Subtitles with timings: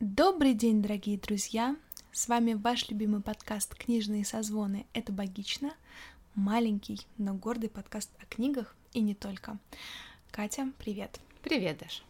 [0.00, 1.76] Добрый день, дорогие друзья!
[2.12, 4.86] С вами ваш любимый подкаст «Книжные созвоны.
[4.94, 5.74] Это богично».
[6.34, 9.58] Маленький, но гордый подкаст о книгах и не только.
[10.30, 11.20] Катя, привет!
[11.42, 12.02] Привет, Даша!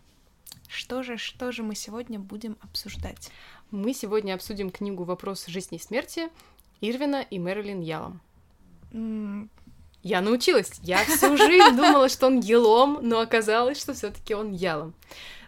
[0.69, 3.31] Что же, что же мы сегодня будем обсуждать?
[3.73, 6.29] Мы сегодня обсудим книгу «Вопрос жизни и смерти»
[6.81, 8.21] Ирвина и Мэрилин Ялом.
[8.93, 9.51] М,
[10.03, 10.79] Я научилась.
[10.83, 14.95] Я всю жизнь думала, что он елом, но оказалось, что все таки он ялом.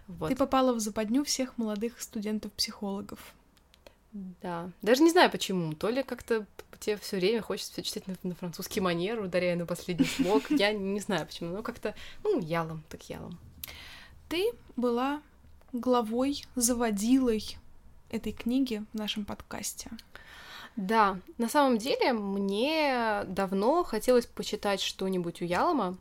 [0.09, 0.29] Вот.
[0.29, 3.35] Ты попала в западню всех молодых студентов-психологов.
[4.13, 4.71] Да.
[4.83, 5.73] Даже не знаю почему.
[5.75, 6.47] То ли как-то
[6.79, 10.51] тебе все время хочется все читать на, на французский манер, ударяя на последний слог.
[10.51, 11.55] Я не знаю почему.
[11.55, 13.39] Но как-то, ну, ялом, так ялом.
[14.29, 15.23] Ты была
[15.73, 17.57] главой, заводилой
[18.11, 19.91] этой книги в нашем подкасте.
[20.77, 25.99] Да, на самом деле мне давно хотелось почитать что-нибудь у Ялома,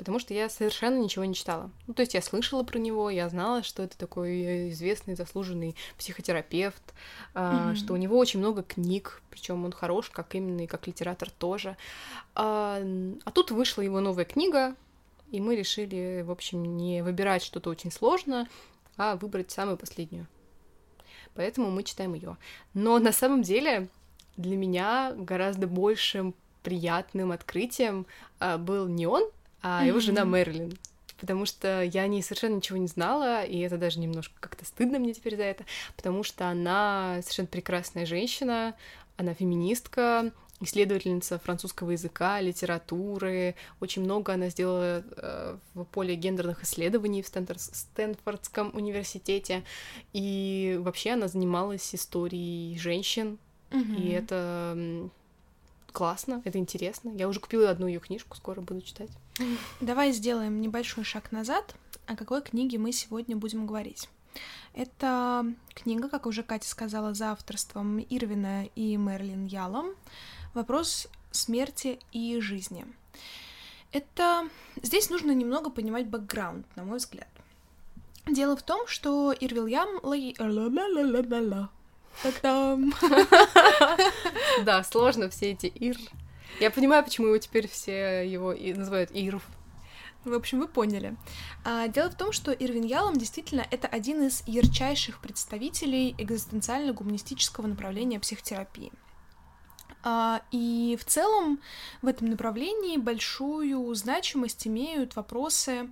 [0.00, 1.70] потому что я совершенно ничего не читала.
[1.86, 5.76] Ну, то есть я слышала про него, я знала, что это такой э, известный, заслуженный
[5.98, 6.94] психотерапевт,
[7.34, 7.76] Мгм.
[7.76, 11.76] что у него очень много книг, причем он хорош, как именно и как литератор тоже.
[12.34, 12.82] А,
[13.24, 14.74] а тут вышла его новая книга,
[15.30, 18.48] и мы решили, в общем, не выбирать что-то очень сложно,
[18.96, 20.26] а выбрать самую последнюю.
[21.34, 22.38] Поэтому мы читаем ее.
[22.72, 23.88] Но на самом деле
[24.38, 28.06] для меня гораздо большим приятным открытием
[28.38, 29.30] а, был не он,
[29.62, 30.24] а его жена.
[30.24, 30.78] Мэрилин.
[31.18, 34.98] Потому что я о ней совершенно ничего не знала, и это даже немножко как-то стыдно
[34.98, 38.74] мне теперь за это, потому что она совершенно прекрасная женщина,
[39.18, 43.54] она феминистка, исследовательница французского языка, литературы.
[43.80, 49.62] Очень много она сделала э, в поле гендерных исследований в Стэнфор- Стэнфордском университете.
[50.12, 53.38] И вообще она занималась историей женщин,
[53.72, 55.10] и это
[55.92, 57.10] классно, это интересно.
[57.10, 59.10] Я уже купила одну ее книжку, скоро буду читать.
[59.80, 61.74] Давай сделаем небольшой шаг назад.
[62.06, 64.08] О какой книге мы сегодня будем говорить?
[64.74, 69.94] Это книга, как уже Катя сказала, за авторством Ирвина и Мерлин Ялом.
[70.54, 72.86] Вопрос смерти и жизни.
[73.92, 74.48] Это...
[74.82, 77.28] Здесь нужно немного понимать бэкграунд, на мой взгляд.
[78.26, 79.88] Дело в том, что Ирвил Ям...
[82.22, 82.92] Та-дам.
[84.64, 85.96] Да, сложно все эти ир.
[86.60, 89.42] Я понимаю, почему его теперь все его называют иров.
[90.24, 91.16] В общем, вы поняли.
[91.64, 98.20] А, дело в том, что Ирвин Ялом действительно это один из ярчайших представителей экзистенциально-гуманистического направления
[98.20, 98.92] психотерапии.
[100.02, 101.60] А, и в целом
[102.02, 105.88] в этом направлении большую значимость имеют вопросы,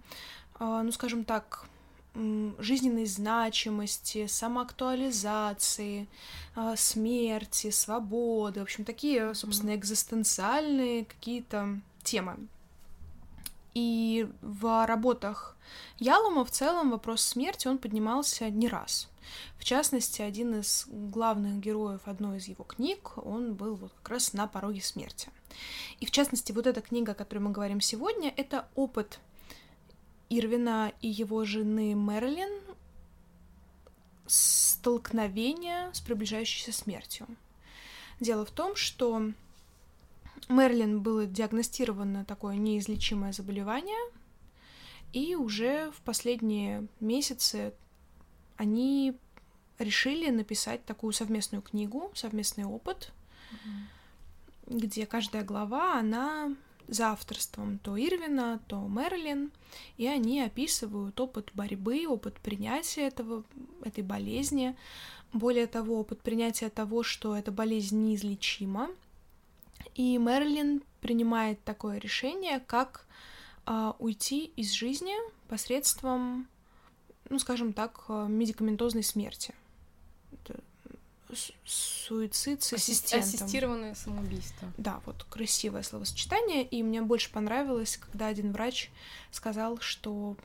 [0.58, 1.66] а, ну, скажем так,
[2.14, 6.08] жизненной значимости, самоактуализации,
[6.54, 12.36] а, смерти, свободы, в общем, такие, собственно, экзистенциальные какие-то темы.
[13.74, 15.56] И в работах
[15.98, 19.08] Ялома в целом вопрос смерти он поднимался не раз.
[19.58, 24.32] В частности, один из главных героев одной из его книг, он был вот как раз
[24.32, 25.28] на пороге смерти.
[26.00, 29.20] И в частности, вот эта книга, о которой мы говорим сегодня, это опыт
[30.30, 32.60] Ирвина и его жены Мэрилин
[34.26, 37.26] столкновения с приближающейся смертью.
[38.20, 39.32] Дело в том, что
[40.48, 43.98] Мерлин было диагностировано такое неизлечимое заболевание,
[45.12, 47.72] и уже в последние месяцы
[48.56, 49.16] они
[49.78, 53.12] решили написать такую совместную книгу, совместный опыт,
[54.66, 56.54] где каждая глава, она
[56.88, 59.52] за авторством то Ирвина, то Мерлин,
[59.96, 63.44] и они описывают опыт борьбы, опыт принятия этого,
[63.84, 64.74] этой болезни,
[65.32, 68.88] более того, опыт принятия того, что эта болезнь неизлечима,
[69.94, 73.06] и Мерлин принимает такое решение, как
[73.66, 75.14] а, уйти из жизни
[75.48, 76.48] посредством,
[77.28, 79.54] ну, скажем так, а, медикаментозной смерти.
[81.64, 83.28] Суицид с ассистентом.
[83.28, 84.72] Ассистированное самоубийство.
[84.78, 88.90] Да, вот красивое словосочетание, и мне больше понравилось, когда один врач
[89.30, 90.36] сказал, что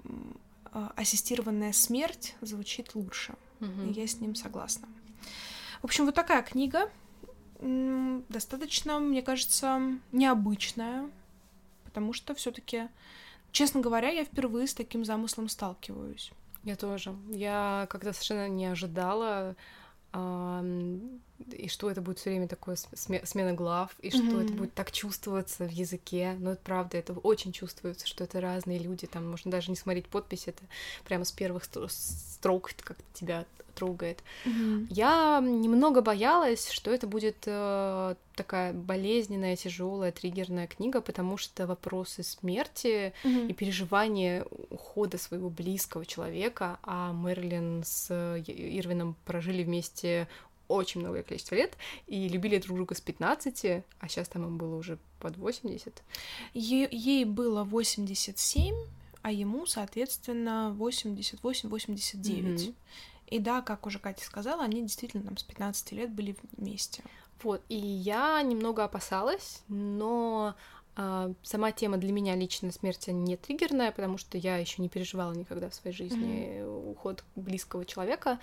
[0.66, 3.36] а, ассистированная смерть звучит лучше.
[3.60, 3.90] Мгм.
[3.90, 4.88] И я с ним согласна.
[5.82, 6.90] В общем, вот такая книга.
[8.30, 9.80] Достаточно, мне кажется,
[10.12, 11.10] необычная,
[11.86, 12.90] потому что все-таки,
[13.52, 16.32] честно говоря, я впервые с таким замыслом сталкиваюсь.
[16.64, 17.16] Я тоже.
[17.30, 19.56] Я когда совершенно не ожидала,
[20.14, 21.20] um,
[21.52, 24.56] и что это будет все время такое см- сме- смена глав, и что это Мгм.
[24.58, 26.36] будет так чувствоваться в языке.
[26.40, 29.08] Но это правда, это очень чувствуется, что это разные люди.
[29.08, 30.64] Там можно даже не смотреть подпись, это
[31.06, 33.46] прямо с первых стро- строк как тебя
[33.76, 34.24] трогает.
[34.46, 34.88] Мгм.
[34.92, 42.22] Я немного боялась, что это будет э, такая болезненная, тяжелая, триггерная книга, потому что вопросы
[42.22, 43.48] смерти Мгм.
[43.48, 50.28] и переживание ухода своего близкого человека, а Мерлин с э, Ирвином прожили вместе
[50.74, 51.78] очень многое количество лет
[52.08, 56.04] и любили друг друга с 15, а сейчас там им было уже под 80.
[56.54, 58.76] Е- ей было 87,
[59.22, 62.68] а ему, соответственно, 88-89.
[62.68, 62.76] Мгм.
[63.28, 67.04] И да, как уже Катя сказала, они действительно там с 15 лет были вместе.
[67.42, 70.56] Вот, и я немного опасалась, но
[70.96, 75.34] а, сама тема для меня лично смерти не триггерная, потому что я еще не переживала
[75.34, 78.40] никогда в своей жизни уход близкого человека.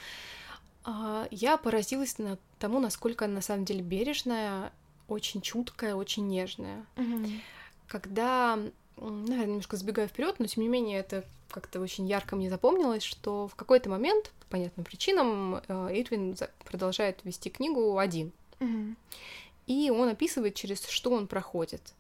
[0.84, 4.72] А, я поразилась на тому, насколько она на самом деле бережная,
[5.08, 6.86] очень чуткая, очень нежная.
[7.88, 8.58] Когда,
[8.96, 13.02] м, наверное, немножко забегаю вперед, но тем не менее это как-то очень ярко мне запомнилось,
[13.02, 18.30] что в какой-то момент, по понятным причинам, э, Эйдвин за- продолжает вести книгу один.
[18.60, 18.96] Мгм.
[19.66, 21.92] И он описывает, через что он проходит.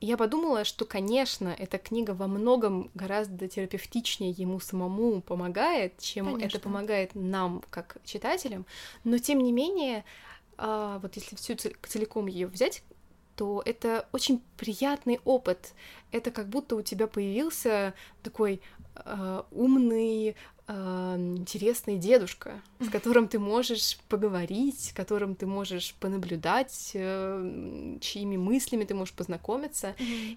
[0.00, 6.46] Я подумала, что, конечно, эта книга во многом гораздо терапевтичнее ему самому помогает, чем Конечно.
[6.46, 8.66] это помогает нам, как читателям.
[9.04, 10.04] Но, тем не менее,
[10.58, 12.82] а, вот если всю целиком ее взять,
[13.36, 15.72] то это очень приятный опыт.
[16.12, 18.60] Это как будто у тебя появился такой
[18.94, 20.36] а, умный,
[20.68, 28.36] а, интересный дедушка, с которым ты можешь поговорить, с которым ты можешь понаблюдать, э, чьими
[28.36, 29.94] мыслями ты можешь познакомиться.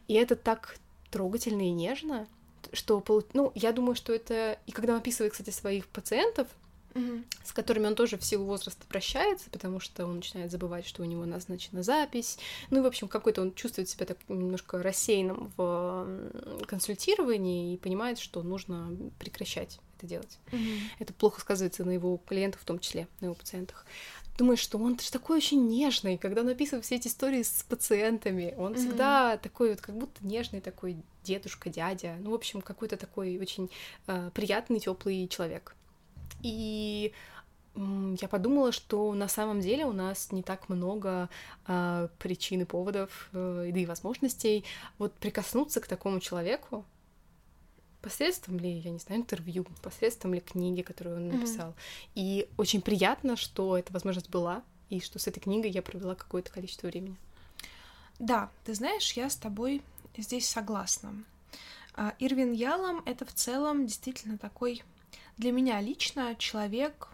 [0.08, 0.78] И это так
[1.10, 2.28] трогательно и нежно,
[2.74, 3.04] что,
[3.34, 4.60] ну, я думаю, что это...
[4.68, 6.48] И когда он описывает, кстати, своих пациентов,
[7.44, 11.06] с которыми он тоже в силу возраста прощается, потому что он начинает забывать, что у
[11.06, 12.38] него назначена запись.
[12.72, 18.20] Ну и, в общем, какой-то он чувствует себя так немножко рассеянным в консультировании и понимает,
[18.20, 20.40] что нужно прекращать это делать.
[20.52, 20.80] Мгм.
[20.98, 23.86] Это плохо сказывается на его клиентах, в том числе, на его пациентах.
[24.38, 28.56] Думаешь, что он же такой очень нежный, когда он описывает все эти истории с пациентами.
[28.58, 28.76] Он Мгм.
[28.80, 32.16] всегда такой вот, как будто нежный такой дедушка, дядя.
[32.22, 33.70] Ну, в общем, какой-то такой очень
[34.08, 35.76] э, приятный, теплый человек.
[36.42, 37.12] И
[37.76, 41.30] я подумала, что на самом деле у нас не так много
[41.66, 44.66] а, причин и поводов, э, да и возможностей
[44.98, 46.84] вот прикоснуться к такому человеку,
[48.02, 51.76] посредством ли, я не знаю, интервью, посредством ли книги, которую он написал.
[52.16, 56.52] И очень приятно, что эта возможность была, и что с этой книгой я провела какое-то
[56.52, 57.16] количество времени.
[58.18, 59.82] Да, ты знаешь, я с тобой
[60.18, 61.24] здесь согласна.
[61.94, 64.84] А, Ирвин Ялом— это в целом действительно такой
[65.38, 67.08] для меня лично человек,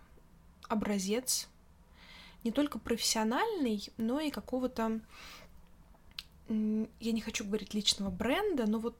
[0.67, 1.47] образец,
[2.43, 4.99] не только профессиональный, но и какого-то,
[6.49, 8.95] я не хочу говорить личного бренда, но вот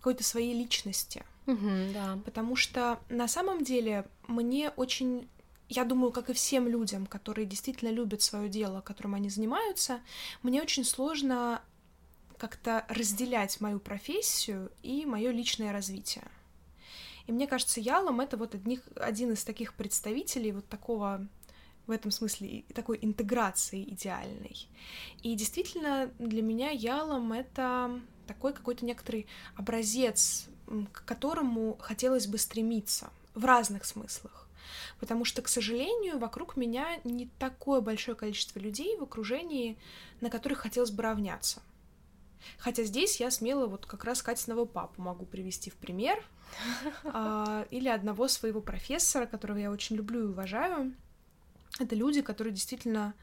[0.00, 1.24] какой-то своей личности.
[1.46, 2.18] Да.
[2.24, 5.28] Потому что на самом деле мне очень,
[5.68, 10.00] я думаю, как и всем людям, которые действительно любят свое дело, которым они занимаются,
[10.42, 11.62] мне очень сложно
[12.38, 16.24] как-то разделять мою профессию и мое личное развитие.
[17.26, 21.28] И мне кажется, Ялом это вот одних, один из таких представителей вот такого
[21.86, 24.68] в этом смысле такой интеграции идеальной.
[25.22, 29.26] И действительно для меня Ялом это такой какой-то некоторый
[29.56, 30.48] образец,
[30.92, 34.46] к которому хотелось бы стремиться в разных смыслах.
[34.98, 39.76] Потому что, к сожалению, вокруг меня не такое большое количество людей в окружении,
[40.20, 41.62] на которых хотелось бы равняться.
[42.58, 46.22] Хотя здесь я смело вот как раз Катиного папу могу привести в пример.
[47.04, 50.92] А, Или одного своего профессора, которого я очень люблю и уважаю.
[51.78, 53.14] Это люди, которые действительно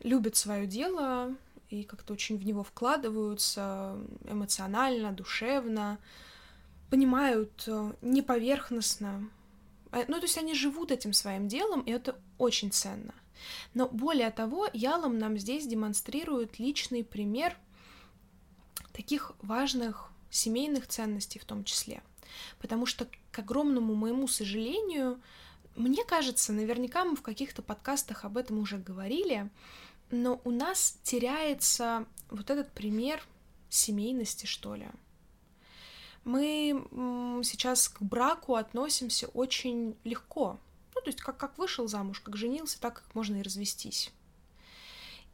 [0.00, 1.34] любят свое дело
[1.68, 5.98] и как-то очень в него вкладываются эмоционально, душевно,
[6.90, 9.30] понимают э, не поверхностно.
[9.92, 13.14] Э, Ну, то есть они живут этим своим делом, и это очень ценно.
[13.74, 17.56] Но более того, Ялом нам здесь демонстрирует личный пример
[18.92, 22.02] таких важных семейных ценностей в том числе.
[22.58, 25.20] Потому что, к огромному моему сожалению,
[25.76, 29.48] мне кажется, наверняка мы в каких-то подкастах об этом уже говорили,
[30.10, 33.22] но у нас теряется вот этот пример
[33.68, 34.88] семейности, что ли.
[36.24, 36.84] Мы
[37.44, 40.58] сейчас к браку относимся очень легко.
[40.94, 44.12] Ну, то есть как, как вышел замуж, как женился, так можно и развестись.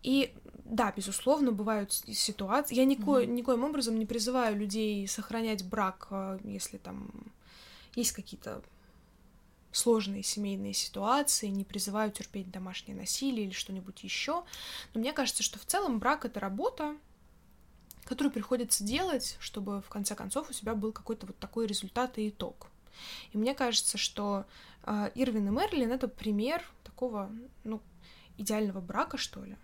[0.02, 0.32] И
[0.64, 2.74] да, безусловно, бывают ситуации.
[2.74, 7.10] Я нико, никоим образом не призываю людей сохранять брак, э, если там
[7.94, 8.62] есть какие-то
[9.72, 14.44] сложные семейные ситуации, не призываю терпеть домашнее насилие или что-нибудь еще.
[14.94, 16.96] Но мне кажется, что в целом брак это работа,
[18.06, 22.28] которую приходится делать, чтобы в конце концов у тебя был какой-то вот такой результат и
[22.28, 22.68] итог.
[23.32, 24.46] И мне кажется, что
[24.84, 27.30] э, Ирвин и Мерлин это пример такого,
[27.64, 27.82] ну,
[28.38, 29.56] идеального брака, что ли.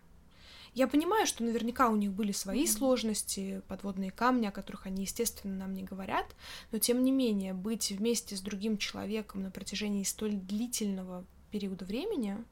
[0.75, 2.78] Я понимаю, что наверняка у них были свои mm-hmm.
[2.78, 6.34] сложности, подводные камни, о которых они, естественно, нам не говорят,
[6.72, 12.42] но тем не менее быть вместе с другим человеком на протяжении столь длительного периода времени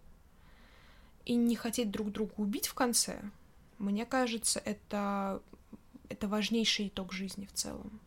[1.25, 3.23] и не хотеть друг друга убить в конце,
[3.81, 5.43] мне кажется, это,
[6.11, 8.01] это важнейший итог жизни в целом.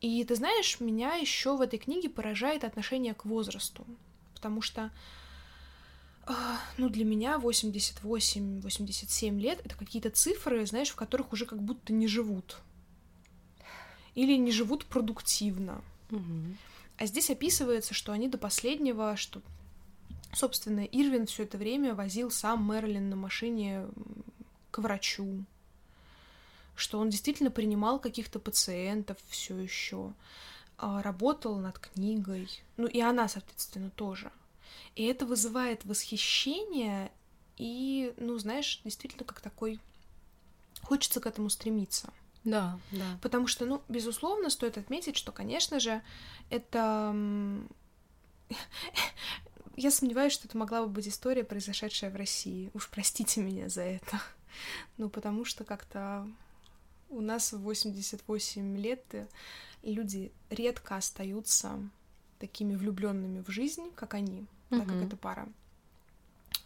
[0.00, 3.86] И ты знаешь, меня еще в этой книге поражает отношение к возрасту,
[4.34, 4.90] потому что
[6.24, 11.92] а, ну, для меня 88-87 лет— это какие-то цифры, знаешь, в которых уже как будто
[11.92, 12.58] не живут.
[14.14, 15.82] Или не живут продуктивно.
[16.10, 16.56] Угу.
[16.98, 19.42] А здесь описывается, что они до последнего, что,
[20.32, 23.86] собственно, Ирвин все это время возил сам Мерлин на машине
[24.70, 25.44] к врачу,
[26.80, 30.12] что он действительно принимал каких-то пациентов все еще,
[30.78, 34.32] а, работал над книгой, ну и она, соответственно, тоже.
[34.96, 37.12] И это вызывает восхищение
[37.56, 39.78] и, ну, знаешь, действительно как такой...
[40.82, 42.10] Хочется к этому стремиться.
[42.42, 43.18] Да, да.
[43.20, 46.00] Потому что, ну, безусловно, стоит отметить, что, конечно же,
[46.48, 47.14] это...
[49.76, 52.70] Я сомневаюсь, что это могла бы быть история, произошедшая в России.
[52.72, 54.20] Уж простите меня за это.
[54.96, 56.26] Ну, потому что как-то
[57.10, 59.26] у нас в 88 лет э,
[59.82, 61.78] люди редко остаются
[62.38, 64.78] такими влюбленными в жизнь, как они, mm-hmm.
[64.78, 65.48] так как эта пара.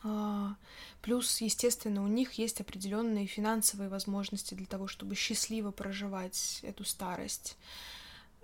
[0.02, 0.54] А,
[1.00, 7.56] плюс, естественно, у них есть определенные финансовые возможности для того, чтобы счастливо проживать эту старость,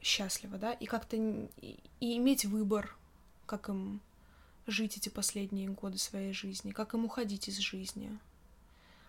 [0.00, 2.96] счастливо, да, и как-то и иметь выбор,
[3.46, 4.00] как им
[4.66, 8.18] жить эти последние годы своей жизни, как им уходить из жизни.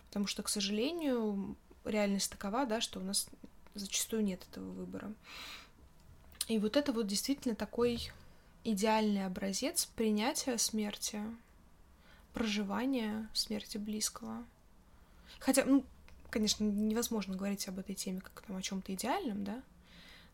[0.08, 3.28] Потому что, к сожалению, реальность такова, да, что у нас
[3.74, 5.12] зачастую нет этого выбора.
[6.48, 8.10] И вот это вот действительно такой
[8.64, 11.20] идеальный образец принятия смерти,
[12.32, 14.44] проживания смерти близкого.
[15.38, 15.84] Хотя, ну,
[16.30, 19.62] конечно, невозможно говорить об этой теме как там о чем-то идеальном, да,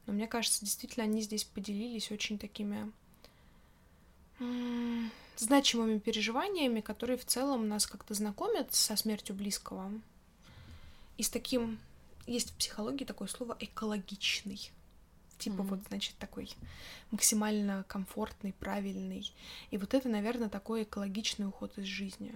[0.07, 2.91] но мне кажется, действительно, они здесь поделились очень такими
[5.37, 9.93] значимыми переживаниями, которые в целом нас как-то знакомят со смертью близкого.
[11.19, 11.79] И с таким...
[12.27, 14.71] Есть в психологии такое слово «экологичный».
[15.39, 15.67] Типа mm-hmm.
[15.67, 16.51] вот, значит, такой
[17.11, 19.33] максимально комфортный, правильный.
[19.71, 22.35] И вот это, наверное, такой экологичный уход из жизни.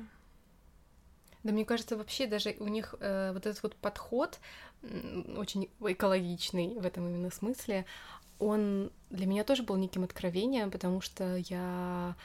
[1.42, 4.38] Да, мне кажется, вообще даже у них э, вот этот вот подход
[5.36, 7.86] очень экологичный в этом именно смысле,
[8.38, 12.16] он для меня тоже был неким откровением, потому что я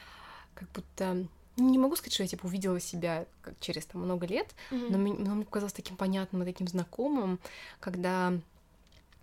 [0.54, 1.26] как будто
[1.58, 4.88] не могу сказать, что я типа увидела себя как через там много лет, mm-hmm.
[4.90, 7.38] но, мне, но мне показалось таким понятным и таким знакомым,
[7.80, 8.32] когда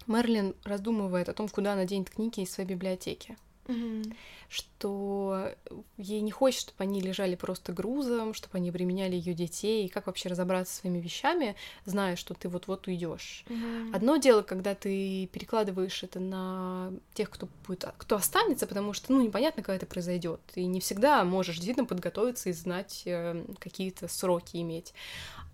[0.07, 4.15] Мерлин раздумывает о том, куда она денет книги из своей библиотеки mm-hmm.
[4.49, 5.53] что
[5.97, 10.07] ей не хочет, чтобы они лежали просто грузом, чтобы они обременяли ее детей, и как
[10.07, 11.55] вообще разобраться со своими вещами,
[11.85, 13.45] зная, что ты вот-вот уйдешь.
[13.47, 13.95] Mm-hmm.
[13.95, 19.21] Одно дело, когда ты перекладываешь это на тех, кто будет, кто останется, потому что, ну,
[19.21, 24.57] непонятно, когда это произойдет, и не всегда можешь действительно подготовиться и знать э, какие-то сроки
[24.57, 24.93] иметь.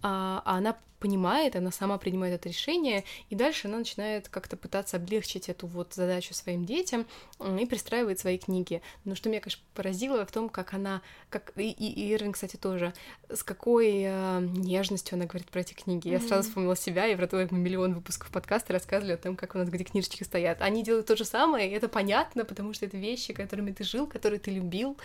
[0.04, 4.98] А, а она понимает, она сама принимает это решение, и дальше она начинает как-то пытаться
[4.98, 7.08] облегчить эту вот задачу своим детям
[7.60, 8.82] и пристраивает свои книги.
[9.04, 12.94] Но что меня, конечно, поразило в том, как она, как и, и Ирвин, кстати, тоже,
[13.30, 16.08] с какой э, нежностью она говорит про эти книги.
[16.08, 16.12] Mm-hmm.
[16.12, 19.36] Я сразу вспомнила себя и про то, как мы миллион выпусков подкаста рассказывали о том,
[19.36, 20.62] как у нас где книжечки стоят.
[20.62, 24.06] Они делают то же самое, и это понятно, потому что это вещи, которыми ты жил,
[24.06, 24.98] которые ты любил,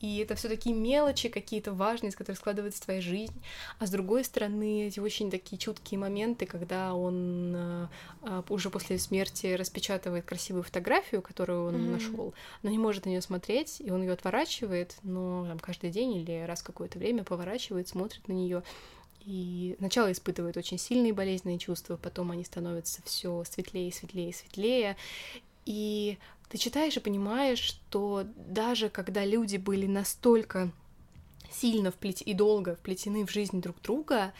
[0.00, 3.40] и это все такие мелочи какие-то важные, из которых складывается твоя жизнь.
[3.78, 7.88] А с другой стороны, эти очень такие чуткие моменты, когда он э,
[8.22, 11.92] э, уже после смерти распечатывает красивую фотографию, которую он mm-hmm.
[11.92, 16.16] нашел, но не может на нее смотреть, и он ее отворачивает, но там, каждый день
[16.16, 18.62] или раз какое-то время поворачивает, смотрит на нее.
[19.24, 24.96] И сначала испытывает очень сильные болезненные чувства, потом они становятся все светлее, светлее, светлее.
[25.64, 26.16] И
[26.48, 30.70] ты читаешь и понимаешь, что даже когда люди были настолько
[31.50, 32.22] сильно вплет...
[32.22, 34.32] и долго вплетены в жизнь друг друга,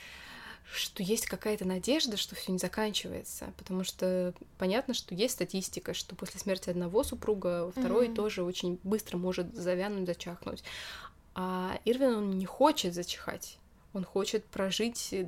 [0.72, 6.16] что есть какая-то надежда, что все не заканчивается, потому что понятно, что есть статистика, что
[6.16, 8.14] после смерти одного супруга второй mm-hmm.
[8.14, 10.64] тоже очень быстро может завянуть, зачахнуть.
[11.34, 13.58] А Ирвин, он не хочет зачихать,
[13.92, 15.26] он хочет прожить э,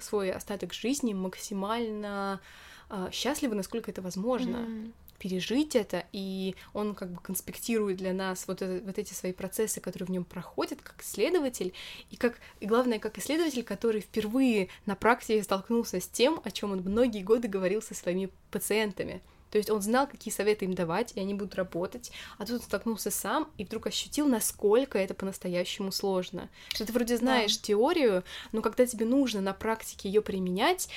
[0.00, 2.40] свой остаток жизни максимально
[2.88, 4.56] э, счастливо, насколько это возможно.
[4.56, 9.32] Mm-hmm пережить это, и он как бы конспектирует для нас вот, это, вот эти свои
[9.32, 11.72] процессы, которые в нем проходят, как исследователь,
[12.10, 16.72] и как, и главное, как исследователь, который впервые на практике столкнулся с тем, о чем
[16.72, 19.22] он многие годы говорил со своими пациентами.
[19.52, 22.62] То есть он знал, какие советы им давать, и они будут работать, а тут он
[22.62, 26.48] столкнулся сам и вдруг ощутил, насколько это по-настоящему сложно.
[26.74, 27.62] Что ты вроде знаешь да.
[27.62, 30.88] теорию, но когда тебе нужно на практике ее применять,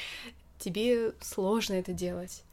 [0.58, 2.45] тебе сложно это делать.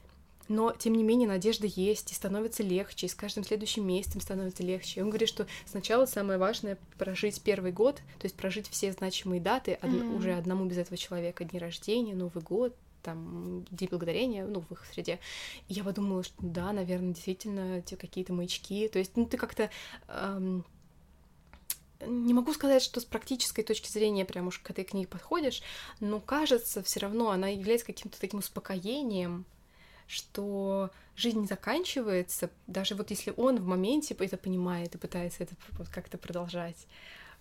[0.52, 4.62] Но, тем не менее, надежда есть, и становится легче, и с каждым следующим месяцем становится
[4.62, 5.00] легче.
[5.00, 9.40] И он говорит, что сначала самое важное— прожить первый год, то есть прожить все значимые
[9.40, 10.14] даты mm-hmm.
[10.14, 14.84] уже одному без этого человека, дни рождения, Новый год, там, День Благодарения, ну, в их
[14.92, 15.20] среде.
[15.68, 18.88] И я подумала, что да, наверное, действительно, те какие-то маячки.
[18.88, 19.70] То есть, ну, ты как-то...
[20.08, 20.66] Эм,
[22.04, 25.62] не могу сказать, что с практической точки зрения прям уж к этой книге подходишь,
[26.00, 29.46] но кажется, все равно она является каким-то таким успокоением,
[30.12, 35.54] что жизнь заканчивается, даже вот если он в моменте это понимает и пытается это
[35.92, 36.86] как-то продолжать.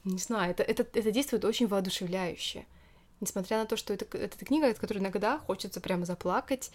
[0.06, 2.66] Не знаю, это, это, это действует очень воодушевляюще
[3.22, 6.72] несмотря на то, что это, это книга, от которой иногда хочется прямо заплакать,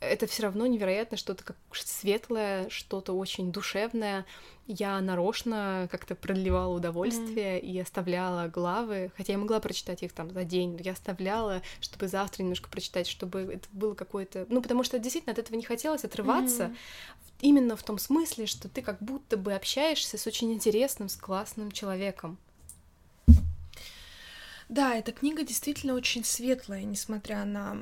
[0.00, 4.24] это все равно невероятно что-то как светлое, что-то очень душевное.
[4.66, 7.66] Я нарочно как-то продлевала удовольствие mm-hmm.
[7.66, 12.08] и оставляла главы, хотя я могла прочитать их там за день, но я оставляла, чтобы
[12.08, 14.46] завтра немножко прочитать, чтобы это было какое-то...
[14.48, 16.76] Ну, потому что действительно от этого не хотелось отрываться, mm-hmm.
[17.42, 21.70] именно в том смысле, что ты как будто бы общаешься с очень интересным, с классным
[21.72, 22.38] человеком.
[24.70, 27.76] Да, эта книга действительно очень светлая, несмотря на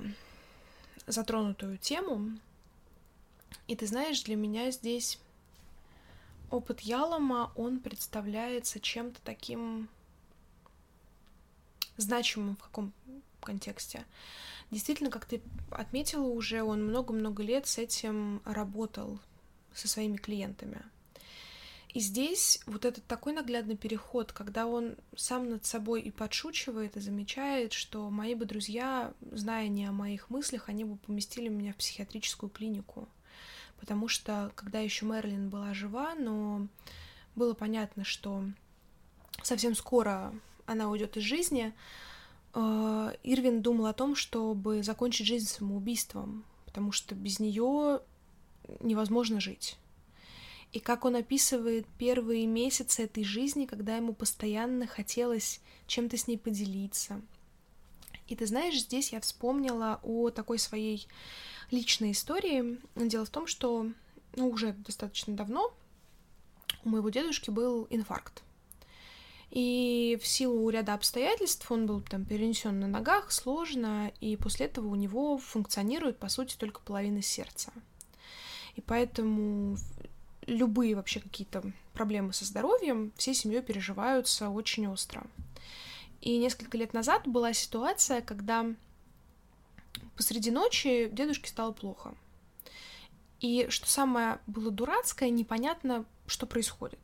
[1.09, 2.39] затронутую тему.
[3.67, 5.19] И ты знаешь, для меня здесь
[6.51, 9.89] опыт Ялома, он представляется чем-то таким
[11.97, 12.93] значимым в каком
[13.41, 14.05] контексте.
[14.71, 19.19] Действительно, как ты отметила уже, он много-много лет с этим работал
[19.73, 20.83] со своими клиентами.
[21.99, 27.01] И здесь вот этот такой наглядный переход, когда он сам над собой и подшучивает, и
[27.01, 31.77] замечает, что мои бы друзья, зная не о моих мыслях, они бы поместили меня в
[31.79, 33.09] психиатрическую клинику.
[33.81, 36.69] Потому что, когда еще Мерлин была жива, но
[37.35, 38.45] было понятно, что
[39.43, 40.33] совсем скоро
[40.67, 41.75] она уйдет из жизни,
[42.55, 48.03] э, Ирвин думал о том, чтобы закончить жизнь самоубийством, потому что без нее
[48.79, 49.77] невозможно жить
[50.73, 56.37] и как он описывает первые месяцы этой жизни, когда ему постоянно хотелось чем-то с ней
[56.37, 57.23] поделиться.
[58.27, 61.09] И ты знаешь, здесь я вспомнила о такой своей
[61.71, 62.79] личной истории.
[62.95, 63.87] Дело в том, что
[64.37, 65.73] ну, уже достаточно давно
[66.85, 68.43] у моего дедушки был инфаркт.
[69.51, 74.89] И в силу ряда обстоятельств он был там перенесен на ногах сложно, и после этого
[74.89, 77.73] у него функционирует, по сути, только половина сердца.
[78.77, 79.79] И поэтому
[80.49, 85.25] любые вообще какие-то проблемы со здоровьем всей семьей переживаются очень остро.
[86.21, 88.67] И несколько лет назад была ситуация, когда
[90.17, 92.15] посреди ночи дедушке стало плохо.
[93.41, 96.99] И что самое было дурацкое, непонятно, что происходит.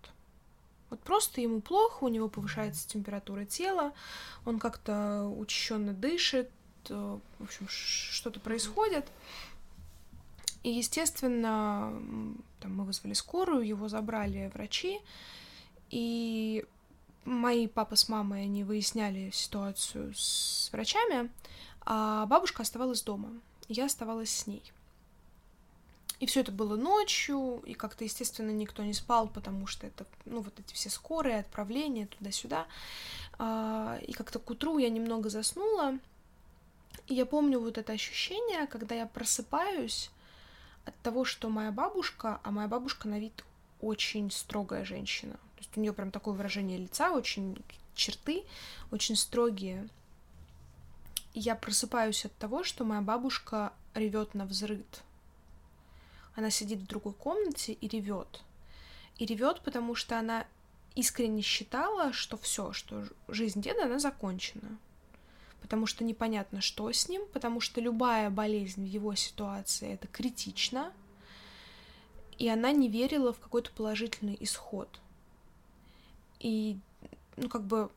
[0.90, 3.92] Вот просто ему плохо, у него повышается температура тела,
[4.44, 6.50] он как-то учащенно дышит,
[6.88, 9.06] э, в общем, что-то происходит.
[10.62, 11.92] И, естественно,
[12.64, 14.98] там, мы вызвали скорую, его забрали врачи,
[15.90, 16.64] и
[17.26, 21.30] мои папа с мамой, они выясняли ситуацию с врачами,
[21.82, 23.28] а бабушка оставалась дома.
[23.68, 24.62] Я оставалась с ней.
[26.20, 30.40] И все это было ночью, и как-то, естественно, никто не спал, потому что это, ну,
[30.40, 32.66] вот эти все скорые, отправления туда-сюда.
[33.38, 35.98] А, и как-то к утру я немного заснула,
[37.08, 40.10] и я помню вот это ощущение, когда я просыпаюсь,
[40.84, 43.44] от того, что моя бабушка, а моя бабушка на вид
[43.80, 45.34] очень строгая женщина.
[45.34, 47.56] То есть у нее прям такое выражение лица, очень
[47.94, 48.44] черты,
[48.90, 49.88] очень строгие.
[51.32, 55.02] И я просыпаюсь от того, что моя бабушка ревет на взрыд.
[56.36, 58.42] Она сидит в другой комнате и ревет.
[59.18, 60.46] И ревет, потому что она
[60.94, 64.78] искренне считала, что все, что жизнь деда, она закончена
[65.64, 70.92] потому что непонятно, что с ним, потому что любая болезнь в его ситуации это критично,
[72.36, 75.00] и она не верила в какой-то положительный исход.
[76.38, 76.76] И,
[77.38, 77.90] ну, как бы,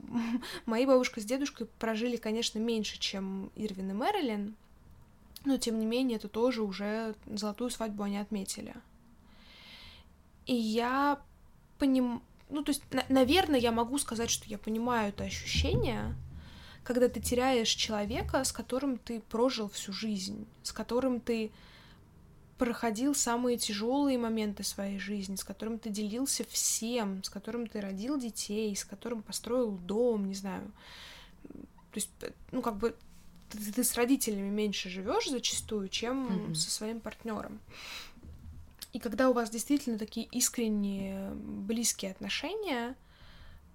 [0.66, 4.56] мои бабушка с дедушкой прожили, конечно, меньше, чем Ирвин и Мэрилин,
[5.44, 8.74] но, тем не менее, это тоже уже золотую свадьбу они отметили.
[10.46, 11.20] И я
[11.78, 12.24] поним...
[12.50, 16.16] Ну, то есть, на- наверное, я могу сказать, что я понимаю это ощущение,
[16.84, 21.50] когда ты теряешь человека, с которым ты прожил всю жизнь, с которым ты
[22.58, 28.18] проходил самые тяжелые моменты своей жизни, с которым ты делился всем, с которым ты родил
[28.18, 30.70] детей, с которым построил дом, не знаю.
[31.42, 32.10] То есть,
[32.52, 32.94] ну, как бы
[33.50, 36.54] ты, ты с родителями меньше живешь зачастую, чем mm-hmm.
[36.54, 37.60] со своим партнером.
[38.92, 42.94] И когда у вас действительно такие искренние, близкие отношения,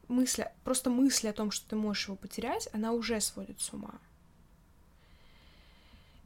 [0.09, 3.93] мысль, просто мысль о том, что ты можешь его потерять, она уже сводит с ума.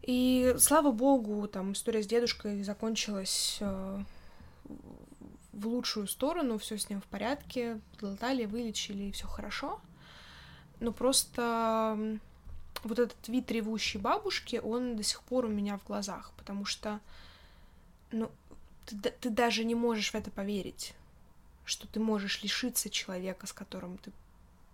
[0.01, 4.03] И слава богу, там история с дедушкой закончилась э,
[5.53, 9.79] в лучшую сторону, все с ним в порядке, глотали, вылечили, и все хорошо.
[10.79, 12.19] Но просто
[12.83, 16.99] вот этот вид ревущей бабушки, он до сих пор у меня в глазах, потому что,
[18.11, 18.29] ну,
[18.85, 20.93] ты, ты даже не можешь в это поверить,
[21.65, 24.11] что ты можешь лишиться человека, с которым ты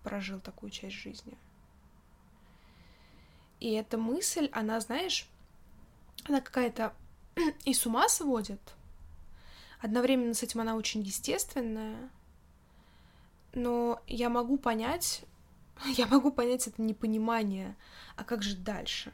[0.02, 1.36] прожил такую часть жизни.
[3.60, 5.28] И эта мысль, она, знаешь,
[6.24, 6.94] она какая-то
[7.64, 8.60] и с ума сводит,
[9.80, 12.10] Одновременно с этим она очень естественная,
[13.54, 15.22] но я могу понять,
[15.96, 17.76] я могу понять это непонимание,
[18.16, 19.12] а как же дальше?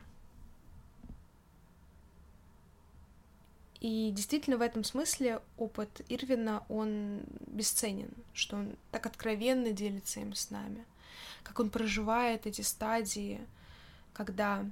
[3.80, 10.34] И действительно в этом смысле опыт Ирвина, он бесценен, что он так откровенно делится им
[10.34, 10.84] с нами,
[11.42, 13.40] как он проживает эти стадии,
[14.14, 14.64] когда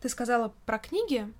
[0.00, 1.30] ты сказала про книги,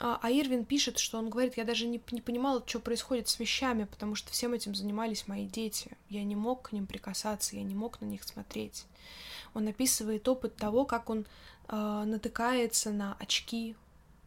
[0.00, 3.38] а, а Ирвин пишет, что он говорит, я даже не, не понимал, что происходит с
[3.38, 5.92] вещами, потому что всем этим занимались мои дети.
[6.10, 8.84] Я не мог к ним прикасаться, я не мог на них смотреть.
[9.54, 11.26] Он описывает опыт того, как он
[11.68, 13.76] э, натыкается на очки.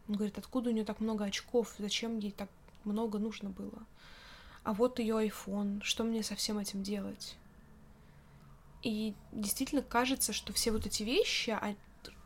[0.08, 2.48] Он говорит, откуда у нее так много очков, зачем ей так
[2.84, 3.84] много нужно было.
[4.64, 7.36] А вот ее iPhone, что мне со всем этим делать?
[8.82, 11.74] И действительно кажется, что все вот эти вещи, а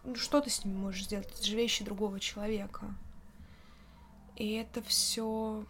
[0.04, 1.28] ну, что ты с ними можешь сделать?
[1.28, 2.94] Это же вещи другого человека.
[4.36, 5.64] И это все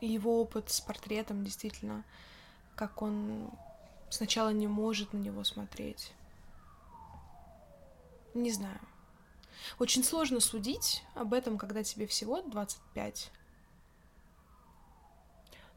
[0.00, 2.04] его опыт с портретом действительно,
[2.74, 3.50] как он
[4.10, 6.12] сначала не может на него смотреть.
[8.34, 8.80] Не знаю.
[9.78, 13.30] Очень сложно судить об этом, когда тебе всего 25.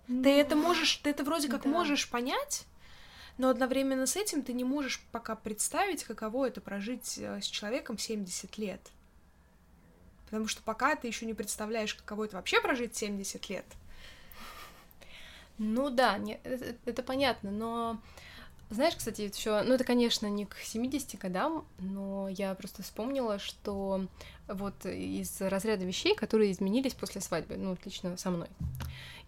[0.07, 1.69] Ну, ты это можешь, ты это вроде как да.
[1.69, 2.65] можешь понять,
[3.37, 7.97] но одновременно с этим ты не можешь пока представить, каково это прожить э, с человеком
[7.97, 8.81] 70 лет.
[10.25, 13.65] Потому что пока ты еще не представляешь, каково это вообще прожить 70 лет.
[15.57, 18.01] Ну да, не, это, это понятно, но
[18.73, 24.05] знаешь, кстати, еще, ну это, конечно, не к 70 годам, но я просто вспомнила, что
[24.47, 28.47] вот из разряда вещей, которые изменились после свадьбы, ну, лично со мной.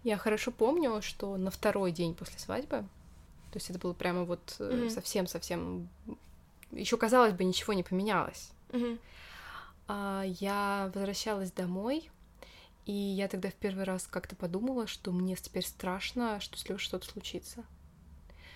[0.02, 2.84] Я хорошо помню, что на второй день после свадьбы,
[3.52, 6.16] то есть это было прямо вот совсем-совсем, mm-hmm.
[6.72, 8.50] еще казалось бы, ничего не поменялось.
[8.70, 8.98] Mm-hmm.
[9.88, 12.10] А, я возвращалась домой,
[12.86, 16.84] и я тогда в первый раз как-то подумала, что мне теперь страшно, что с Лёшей
[16.84, 17.64] что-то случится.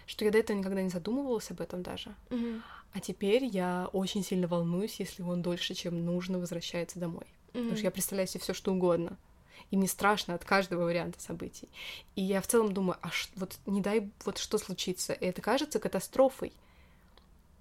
[0.09, 2.15] Что я до этого никогда не задумывалась об этом даже.
[2.31, 2.63] Mm-hmm.
[2.95, 7.27] А теперь я очень сильно волнуюсь, если он дольше, чем нужно, возвращается домой.
[7.27, 7.53] Mm-hmm.
[7.53, 9.19] Потому что я представляю себе все что угодно.
[9.71, 11.69] И мне страшно от каждого варианта событий.
[12.17, 15.13] И я в целом думаю, а ш- вот не дай вот что случится.
[15.13, 16.55] И это кажется катастрофой.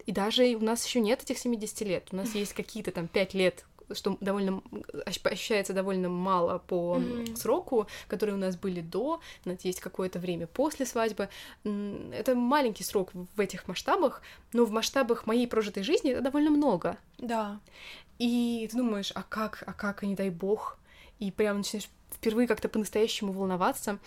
[0.05, 2.07] И даже у нас еще нет этих 70 лет.
[2.13, 4.61] У нас есть какие-то там 5 лет, что довольно
[5.05, 7.35] ощущается довольно мало по mm-hmm.
[7.35, 11.29] сроку, которые у нас были до, у нас есть какое-то время после свадьбы.
[11.63, 14.21] Это маленький срок в этих масштабах,
[14.53, 16.97] но в масштабах моей прожитой жизни это довольно много.
[17.17, 17.59] Да.
[18.19, 20.77] И ты думаешь, а как, а как, а не дай бог,
[21.19, 23.99] и прям начинаешь впервые как-то по-настоящему волноваться.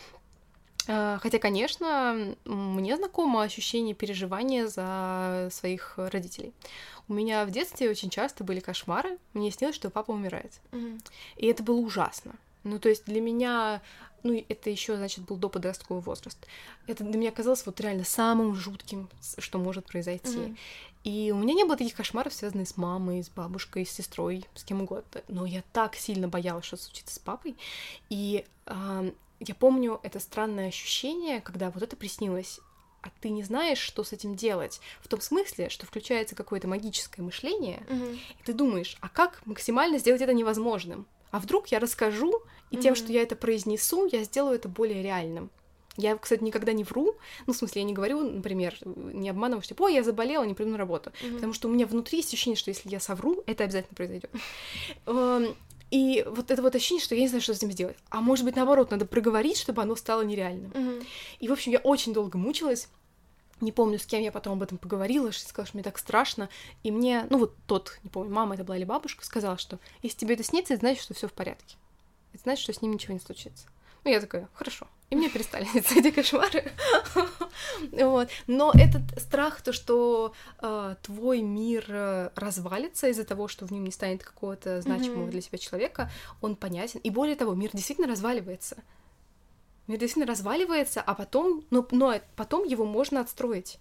[0.88, 6.52] А, хотя, конечно, мне знакомо ощущение переживания за своих родителей.
[7.08, 9.18] У меня в детстве очень часто были кошмары.
[9.34, 10.60] Мне снилось, что папа умирает.
[10.70, 11.00] Mm-hmm.
[11.36, 12.34] И это было ужасно.
[12.62, 13.82] Ну, то есть для меня,
[14.22, 16.38] ну, это еще, значит, был до подростковый возраст.
[16.86, 20.38] Это для меня казалось вот реально самым жутким, что может произойти.
[20.38, 20.58] Mm-hmm.
[21.02, 24.64] И у меня не было таких кошмаров, связанных с мамой, с бабушкой, с сестрой, с
[24.64, 25.22] кем угодно.
[25.28, 27.56] Но я так сильно боялась, что случится с папой.
[28.10, 32.61] И э, я помню это странное ощущение, когда вот это приснилось,
[33.03, 34.81] а ты не знаешь, что с этим делать.
[35.00, 38.18] В том смысле, что включается какое-то магическое мышление, mm-hmm.
[38.40, 41.07] и ты думаешь, а как максимально сделать это невозможным?
[41.31, 42.83] А вдруг я расскажу, и mm-hmm.
[42.83, 45.50] тем, что я это произнесу, я сделаю это более реальным.
[45.96, 47.16] Я, кстати, никогда не вру.
[47.46, 50.55] Ну, в смысле, я не говорю, например, не обманываю, что, типа, ой, я заболела, не
[50.55, 51.11] приду на работу.
[51.11, 51.35] Mm-hmm.
[51.35, 54.31] Потому что у меня внутри есть ощущение, что если я совру, это обязательно произойдет.
[55.90, 57.96] И вот это вот ощущение, что я не знаю, что с этим сделать.
[58.11, 60.70] А может быть, наоборот, надо проговорить, чтобы оно стало нереальным.
[60.70, 61.07] Mm-hmm.
[61.40, 62.88] И, в общем, я очень долго мучилась.
[63.61, 66.48] Не помню, с кем я потом об этом поговорила, что сказала, что мне так страшно.
[66.83, 70.18] И мне, ну вот тот, не помню, мама это была или бабушка, сказала, что если
[70.18, 71.76] тебе это снится, это значит, что все в порядке.
[72.33, 73.66] Это значит, что с ним ничего не случится.
[74.05, 74.87] Ну, я такая, хорошо.
[75.11, 76.73] И мне перестали сниться эти кошмары.
[77.92, 78.29] Вот.
[78.46, 83.85] Но этот страх, то, что э, твой мир э, развалится из-за того, что в нем
[83.85, 85.31] не станет какого-то значимого mm-hmm.
[85.31, 87.01] для себя человека, он понятен.
[87.01, 88.77] И более того, мир действительно разваливается.
[89.87, 93.79] Мир действительно разваливается, а потом, но, но потом его можно отстроить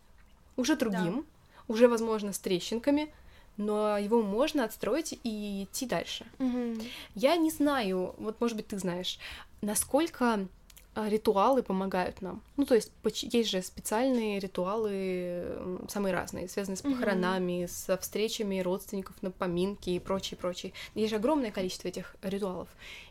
[0.56, 1.64] уже другим, да.
[1.68, 3.14] уже, возможно, с трещинками,
[3.58, 6.26] но его можно отстроить и идти дальше.
[6.40, 6.88] Mm-hmm.
[7.16, 9.20] Я не знаю, вот, может быть, ты знаешь,
[9.62, 10.48] насколько
[10.96, 12.42] ритуалы помогают нам.
[12.58, 17.68] Ну, то есть есть же специальные ритуалы, самые разные, связанные с похоронами, mm-hmm.
[17.68, 20.74] со встречами родственников на поминки и прочее, прочее.
[20.96, 22.68] Есть же огромное количество этих ритуалов.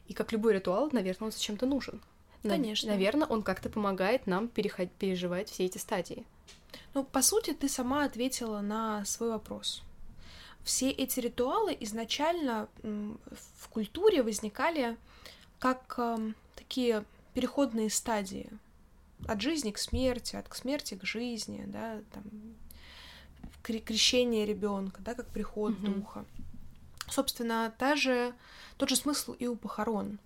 [0.09, 2.01] И как любой ритуал, наверное, он зачем-то нужен.
[2.43, 2.91] Конечно.
[2.91, 4.91] Наверное, он как-то помогает нам переход...
[4.99, 6.25] переживать все эти стадии.
[6.95, 9.83] Ну, по сути, ты сама ответила на свой вопрос.
[10.62, 14.97] Все эти ритуалы изначально в культуре возникали
[15.59, 17.05] как э, такие
[17.38, 18.51] переходные стадии
[19.29, 22.24] от жизни к смерти, от к смерти к жизни, да, там
[23.62, 25.94] крещение ребенка, да, как приход mm-hmm.
[25.94, 26.24] духа.
[27.09, 28.35] Собственно, та же,
[28.77, 30.18] тот же смысл и у похорон.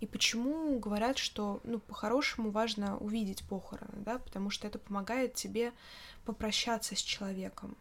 [0.00, 5.70] И почему говорят, что ну, по-хорошему важно увидеть похороны, да, потому что это помогает тебе
[6.24, 7.76] попрощаться с человеком.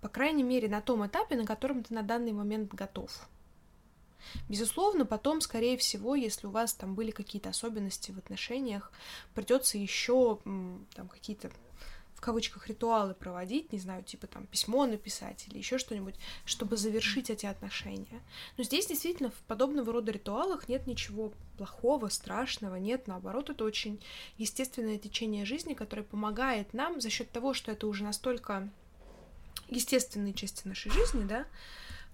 [0.00, 3.28] По крайней мере, на том этапе, на котором ты на данный момент готов.
[4.48, 8.92] Безусловно, потом, скорее всего, если у вас там были какие-то особенности в отношениях,
[9.34, 10.38] придется еще
[10.94, 11.50] там какие-то
[12.18, 17.30] в кавычках ритуалы проводить, не знаю, типа там письмо написать или еще что-нибудь, чтобы завершить
[17.30, 18.20] эти отношения.
[18.56, 24.02] Но здесь действительно в подобного рода ритуалах нет ничего плохого, страшного, нет, наоборот, это очень
[24.36, 28.68] естественное течение жизни, которое помогает нам за счет того, что это уже настолько
[29.68, 31.46] естественные части нашей жизни, да,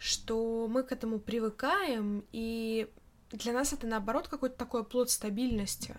[0.04, 2.90] что мы к этому привыкаем, и
[3.30, 5.96] для нас это, наоборот, какой-то такой плод стабильности,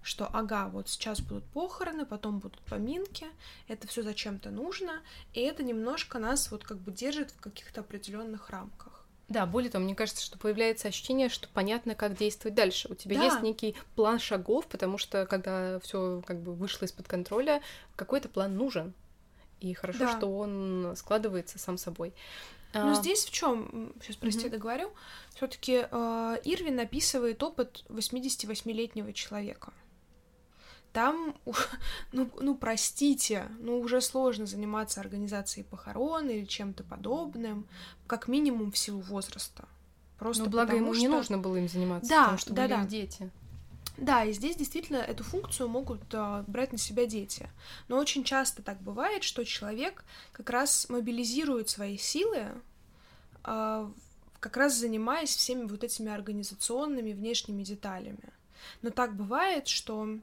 [0.00, 3.26] что, ага, вот сейчас будут похороны, потом будут поминки,
[3.66, 5.00] это все зачем-то нужно,
[5.32, 9.04] и это немножко нас вот как бы держит в каких-то определенных рамках.
[9.28, 12.86] Да, более того, мне кажется, что появляется ощущение, что понятно, как действовать дальше.
[12.92, 13.24] У тебя да.
[13.24, 17.60] есть некий план шагов, потому что когда все как бы вышло из-под контроля,
[17.96, 18.94] какой-то план нужен.
[19.60, 20.16] И хорошо, да.
[20.16, 22.14] что он складывается сам собой.
[22.72, 22.94] Но а...
[22.94, 24.50] здесь в чем, сейчас прости, mm-hmm.
[24.50, 24.92] договорю,
[25.34, 29.72] все-таки э, Ирвин описывает опыт 88-летнего человека.
[30.92, 31.36] Там,
[32.12, 37.66] ну, ну, простите, ну, уже сложно заниматься организацией похорон или чем-то подобным,
[38.06, 39.68] как минимум в силу возраста.
[40.18, 41.00] Просто Но благо ему что...
[41.00, 42.86] не нужно было им заниматься, да, потому что да, были да.
[42.86, 43.30] дети.
[43.96, 47.50] Да, и здесь действительно эту функцию могут а, брать на себя дети.
[47.88, 52.48] Но очень часто так бывает, что человек как раз мобилизирует свои силы,
[53.42, 53.92] а,
[54.38, 58.32] как раз занимаясь всеми вот этими организационными внешними деталями.
[58.82, 60.18] Но так бывает, что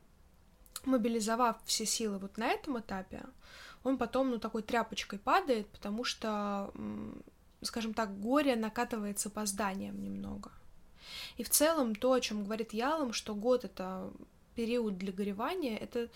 [0.86, 3.24] мобилизовав все силы вот на этом этапе,
[3.84, 6.74] он потом, ну, такой тряпочкой падает, потому что,
[7.62, 10.52] скажем так, горе накатывается по зданиям немного.
[11.38, 14.12] И в целом то, о чем говорит Ялом, что год это
[14.56, 16.10] период для горевания, это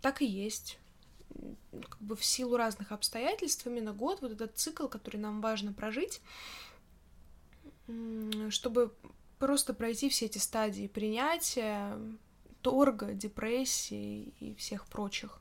[0.00, 0.78] так и есть.
[1.72, 6.20] Как бы в силу разных обстоятельств именно год, вот этот цикл, который нам важно прожить,
[8.50, 8.94] чтобы
[9.38, 11.98] просто пройти все эти стадии принятия,
[12.62, 15.40] торга, депрессии и всех прочих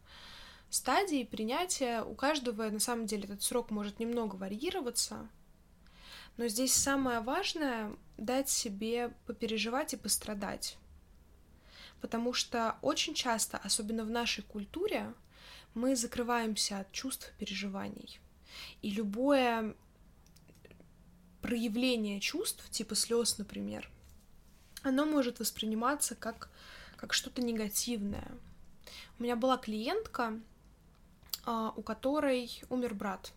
[0.69, 2.03] стадий принятия.
[2.03, 5.29] У каждого, на самом деле, этот срок может немного варьироваться,
[6.36, 10.78] но здесь самое важное— дать себе попереживать и пострадать.
[12.02, 15.13] Потому что очень часто, особенно в нашей культуре,
[15.73, 18.19] мы закрываемся от чувств переживаний.
[18.82, 19.76] И любое
[21.41, 23.89] проявление чувств, типа слез, например,
[24.84, 26.49] оно может восприниматься как,
[26.97, 28.32] как что-то негативное.
[29.19, 30.39] У меня была клиентка,
[31.45, 33.32] а, у которой умер брат.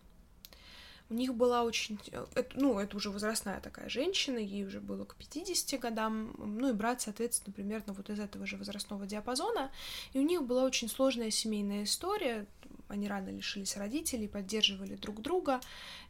[1.09, 1.99] У них была очень...
[2.11, 6.73] Э, ну, это уже возрастная такая женщина, ей уже было к 50 годам, ну и
[6.73, 9.71] брат, соответственно, примерно вот из этого же возрастного диапазона.
[10.13, 12.45] И у них была очень сложная семейная история,
[12.89, 15.61] они рано лишились родителей, поддерживали друг друга,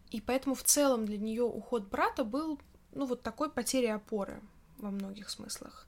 [0.09, 2.59] и поэтому в целом для нее уход брата был,
[2.93, 4.41] ну, вот такой потерей опоры
[4.77, 5.87] во многих смыслах.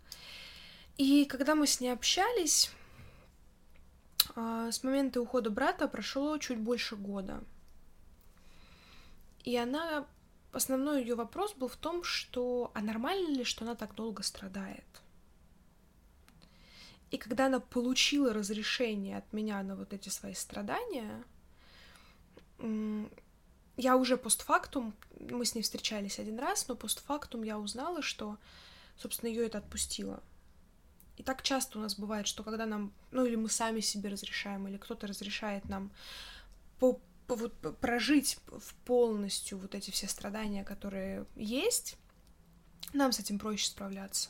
[0.98, 2.72] И когда мы с ней общались,
[4.36, 7.42] а, с момента ухода брата прошло чуть больше года.
[9.50, 10.06] И она,
[10.52, 14.86] основной ее вопрос был в том, что а нормально ли, что она так долго страдает?
[17.10, 21.24] И когда она получила разрешение от меня на вот эти свои страдания,
[23.76, 28.38] я уже постфактум, мы с ней встречались один раз, но постфактум я узнала, что,
[28.98, 30.22] собственно, ее это отпустило.
[31.18, 34.68] И так часто у нас бывает, что когда нам, ну или мы сами себе разрешаем,
[34.68, 35.90] или кто-то разрешает нам
[36.78, 37.02] по,
[37.36, 38.38] вот, прожить
[38.86, 41.98] полностью вот эти все страдания, которые есть,
[42.94, 44.30] нам с этим проще справляться.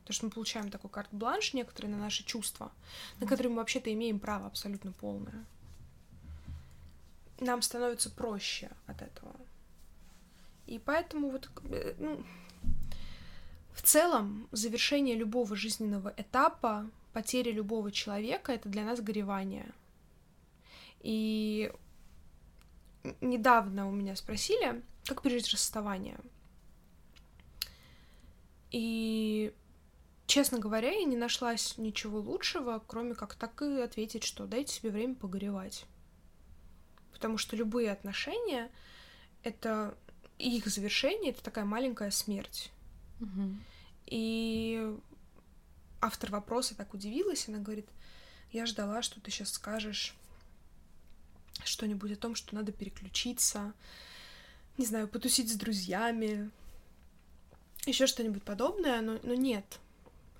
[0.00, 2.72] Потому что мы получаем такой карт-бланш некоторые на наши чувства,
[3.20, 5.44] на которые мы вообще-то имеем право абсолютно полное.
[7.40, 9.36] Нам становится проще от этого.
[10.66, 12.24] И поэтому вот, э, ну,
[13.72, 19.72] в целом, завершение любого жизненного этапа, потеря любого человека— это для нас горевание.
[21.00, 21.72] И
[23.20, 26.18] недавно у меня спросили, как пережить расставание.
[28.70, 29.54] И,
[30.26, 34.90] честно говоря, я не нашлась ничего лучшего, кроме как так и ответить, что дайте себе
[34.90, 35.86] время погоревать.
[37.12, 38.70] Потому что любые отношения—
[39.42, 39.96] это
[40.38, 42.70] их завершение— это такая маленькая смерть.
[43.20, 43.56] Угу.
[44.06, 44.96] И
[46.00, 47.88] автор вопроса так удивилась, она говорит,
[48.52, 50.14] я ждала, что ты сейчас скажешь
[51.64, 53.72] что-нибудь о том, что надо переключиться,
[54.76, 56.50] не знаю, потусить с друзьями,
[57.86, 59.78] еще что-нибудь подобное, но, но нет.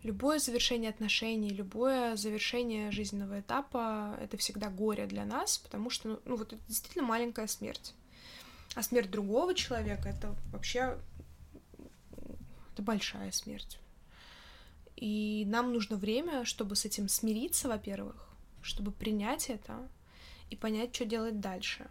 [0.05, 6.21] Любое завершение отношений, любое завершение жизненного этапа— это всегда горе для нас, потому что, ну,
[6.25, 7.95] ну вот это действительно маленькая смерть.
[8.75, 10.99] А смерть другого человека— это вообще
[12.73, 13.81] это большая смерть.
[14.95, 18.29] И нам нужно время, чтобы с этим смириться, во-первых,
[18.63, 19.89] чтобы принять это
[20.51, 21.89] и понять, что делать дальше.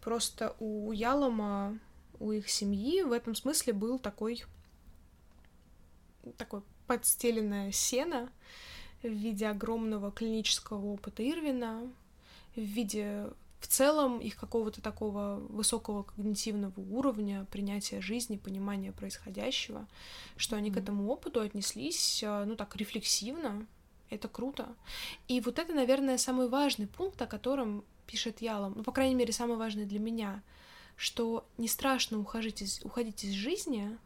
[0.00, 1.78] Просто у Ялома,
[2.18, 4.44] у их семьи в этом смысле был такой
[6.36, 8.30] такой подстеленное сено
[9.02, 11.90] в виде огромного клинического опыта Ирвина,
[12.54, 13.26] в виде
[13.62, 19.86] в целом их какого-то такого высокого когнитивного уровня принятия жизни, понимания происходящего,
[20.36, 20.74] что они mm-hmm.
[20.74, 23.66] к этому опыту отнеслись, э, ну так, рефлексивно.
[24.12, 24.68] Это круто.
[25.26, 29.32] И вот это, наверное, самый важный пункт, о котором пишет Ялом, ну, по крайней мере,
[29.32, 30.42] самый важный для меня,
[30.96, 33.96] что не страшно уходить из, уходить из жизни,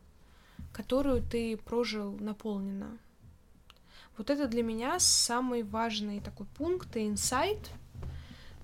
[0.72, 2.98] которую ты прожил наполненно.
[4.16, 7.70] Вот это для меня самый важный такой пункт и инсайт,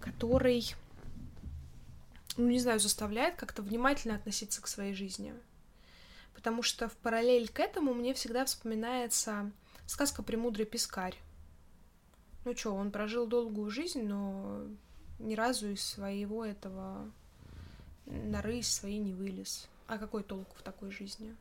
[0.01, 0.75] который
[2.37, 5.35] ну, не знаю, заставляет как-то внимательно относиться к своей жизни.
[6.35, 9.51] Потому что в параллель к этому мне всегда вспоминается
[9.87, 11.17] сказка «Премудрый пескарь».
[12.45, 14.63] Ну что, он прожил долгую жизнь, но
[15.19, 17.11] ни разу из своего этого
[18.07, 19.69] норы из своей не вылез.
[19.87, 21.37] А какой толк в такой жизни?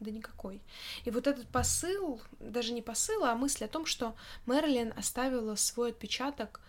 [0.00, 0.60] Да никакой.
[1.04, 4.14] И вот этот посыл, даже не посыл, а мысль о том, что
[4.46, 6.60] Мерлин оставила свой отпечаток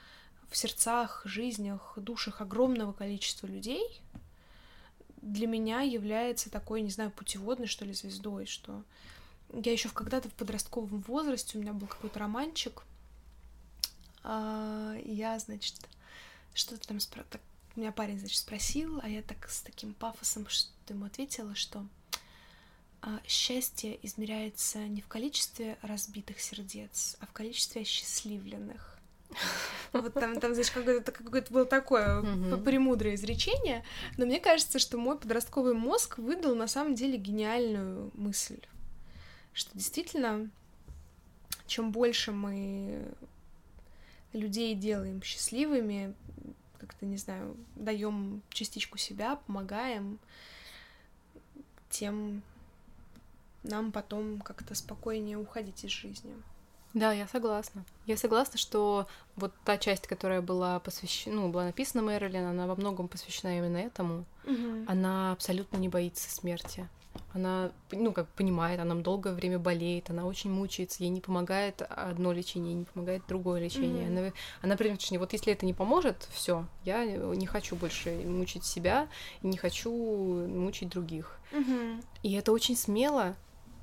[0.49, 4.01] в сердцах, жизнях, душах огромного количества людей,
[5.21, 8.83] для меня является такой, не знаю, путеводной, что ли, звездой, что
[9.51, 12.83] я еще когда-то в подростковом возрасте, у меня был какой-то романчик,
[15.05, 15.75] я, значит,
[16.53, 17.23] что-то там спро...
[17.29, 17.41] так,
[17.75, 21.85] у меня парень, значит, спросил, а я так с таким пафосом что ему ответила, что
[23.01, 28.97] а, счастье измеряется не в количестве разбитых сердец, а в количестве осчастливленных.
[29.91, 32.63] Вот там, там значит, какое-то какое было такое mm-hmm.
[32.63, 33.85] премудрое изречение,
[34.17, 38.59] но мне кажется, что мой подростковый мозг выдал на самом деле гениальную мысль,
[39.53, 40.49] что действительно,
[41.65, 43.07] чем больше мы
[44.35, 46.13] людей делаем счастливыми,
[46.77, 50.19] как-то, не знаю, даем частичку себя, помогаем,
[51.89, 52.43] тем
[53.63, 56.33] нам потом как-то спокойнее уходить из жизни.
[56.93, 57.83] Да, я согласна.
[58.05, 62.75] Я согласна, что вот та часть, которая была посвящена, ну, была написана Мэрилин, она во
[62.75, 64.25] многом посвящена именно этому.
[64.45, 64.85] Угу.
[64.87, 66.87] Она абсолютно не боится смерти.
[67.33, 72.31] Она, ну, как понимает, она долгое время болеет, она очень мучается, ей не помогает одно
[72.31, 74.07] лечение, ей не помогает другое лечение.
[74.07, 74.19] Mm-hmm.
[74.19, 79.07] Она, она примерно, вот если это не поможет, все, я не хочу больше мучить себя,
[79.41, 81.39] и не хочу мучить других.
[81.51, 82.03] Mm-hmm.
[82.23, 83.35] И это очень смело,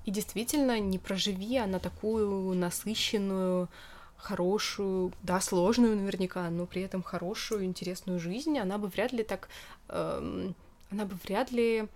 [0.04, 3.68] и действительно, не проживи она такую насыщенную,
[4.16, 9.48] хорошую, да, сложную наверняка, но при этом хорошую, интересную жизнь, она бы вряд ли так,
[9.88, 10.54] эм,
[10.90, 11.88] она бы вряд ли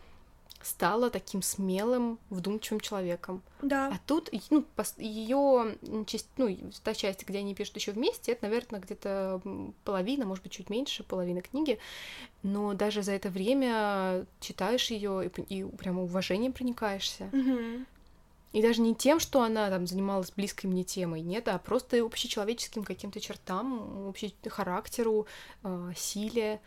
[0.67, 3.43] стала таким смелым, вдумчивым человеком.
[3.63, 3.89] Да.
[3.89, 4.65] А тут, ну,
[4.99, 5.77] ее
[6.07, 9.41] часть, ну, та часть, где они пишут еще вместе, это, наверное, где-то
[9.85, 11.79] половина, может быть, чуть меньше половины книги.
[12.43, 17.31] Но даже за это время читаешь ее и, и прямо уважением проникаешься.
[17.33, 17.87] Угу.
[18.53, 22.85] И даже не тем, что она там занималась близкой мне темой, нет, а просто общечеловеческим
[22.85, 25.27] каким-то чертам, общей характеру,
[25.63, 26.61] э, силе.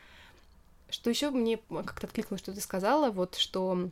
[0.90, 3.90] Что еще мне как-то откликнулось, что ты сказала, вот что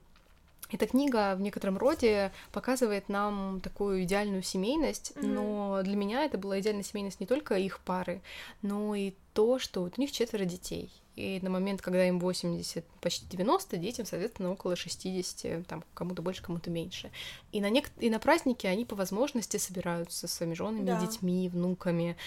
[0.70, 5.26] эта книга в некотором роде показывает нам такую идеальную семейность, mm-hmm.
[5.26, 8.22] но для меня это была идеальная семейность не только их пары,
[8.62, 10.92] но и то, что вот у них четверо детей.
[11.16, 16.44] И на момент, когда им 80, почти 90, детям, соответственно, около 60, там кому-то больше,
[16.44, 17.10] кому-то меньше.
[17.52, 21.02] И на, нек- и на праздники они по возможности собираются со своими женами, да.
[21.02, 22.18] детьми, внуками.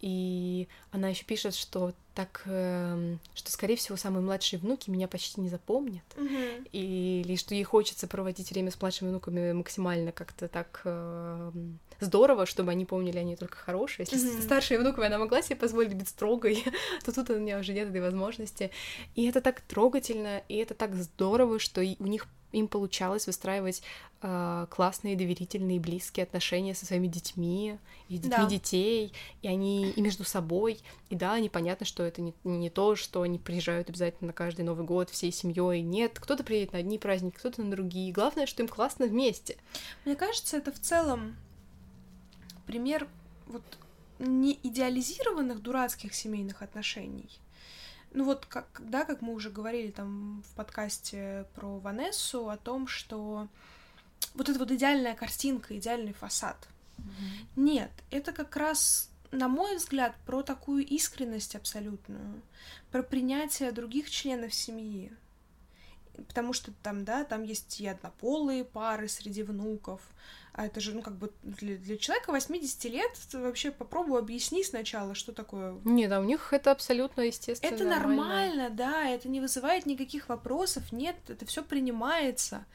[0.00, 5.40] И она еще пишет, что так, э, что, скорее всего, самые младшие внуки меня почти
[5.40, 6.04] не запомнят.
[6.16, 6.68] Угу.
[6.72, 11.52] И, или что ей хочется проводить время с младшими внуками максимально как-то так э,
[12.00, 14.06] здорово, чтобы они помнили они только хорошие.
[14.10, 14.42] Если mm-hmm.
[14.42, 16.64] старшей внуками она могла себе позволить быть строгой,
[17.04, 18.70] то тут у меня уже нет этой возможности.
[19.14, 23.82] И это так трогательно, и это так здорово, что у них им получалось выстраивать
[24.22, 27.78] э, классные, доверительные, близкие отношения со своими детьми,
[28.08, 28.46] и с детьми да.
[28.46, 30.80] детей, и они и между собой.
[31.08, 34.84] И да, непонятно, что это не, не то, что они приезжают обязательно на каждый Новый
[34.84, 35.82] год всей семьей.
[35.82, 38.12] Нет, кто-то приедет на одни праздники, кто-то на другие.
[38.12, 39.56] Главное, что им классно вместе.
[40.04, 41.36] Мне кажется, это в целом
[42.66, 43.08] пример
[43.46, 43.62] вот
[44.18, 47.28] не идеализированных дурацких семейных отношений.
[48.12, 52.86] Ну вот, как, да, как мы уже говорили там в подкасте про Ванессу, о том,
[52.88, 53.48] что
[54.34, 56.68] вот эта вот идеальная картинка, идеальный фасад.
[56.98, 57.46] Mm-hmm.
[57.56, 62.42] Нет, это как раз, на мой взгляд, про такую искренность абсолютную,
[62.90, 65.12] про принятие других членов семьи.
[66.28, 70.00] Потому что там, да, там есть и однополые пары среди внуков,
[70.52, 75.14] а это же, ну, как бы для, для человека 80 лет вообще попробуй объясни сначала,
[75.14, 75.78] что такое.
[75.84, 77.74] Нет, а у них это абсолютно естественно.
[77.74, 82.66] Это нормально, нормально, да, это не вызывает никаких вопросов, нет, это все принимается.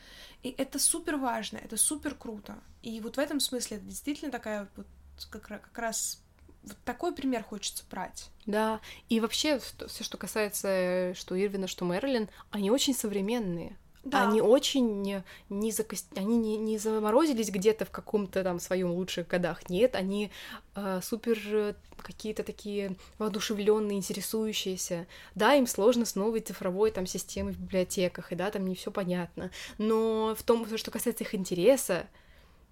[0.42, 2.56] И это супер важно, это супер круто.
[2.82, 4.88] И вот в этом смысле это действительно такая вот
[5.30, 6.22] как, как раз
[6.66, 8.30] вот такой пример хочется брать.
[8.46, 13.78] Да, и вообще все, что касается что Ирвина, что Мэрилин, они очень современные.
[14.06, 14.30] Да.
[14.30, 15.02] Они очень
[15.50, 15.96] не, зако...
[16.16, 19.68] они не, не заморозились где-то в каком-то там своем лучших годах.
[19.68, 20.32] Нет, они
[20.76, 25.08] э, супер э, какие-то такие воодушевленные, интересующиеся.
[25.34, 28.92] Да, им сложно с новой цифровой там системой в библиотеках, и да, там не все
[28.92, 29.50] понятно.
[29.80, 32.06] Но в том, что касается их интереса,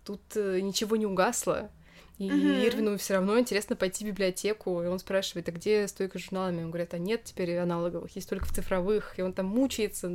[0.05, 1.71] тут э, ничего не угасло.
[2.27, 2.67] И uh-huh.
[2.67, 6.63] Ирвину все равно интересно пойти в библиотеку, и он спрашивает, а где стойка с журналами?
[6.63, 10.09] Он говорит, а нет теперь аналоговых, есть только в цифровых, и он там мучается,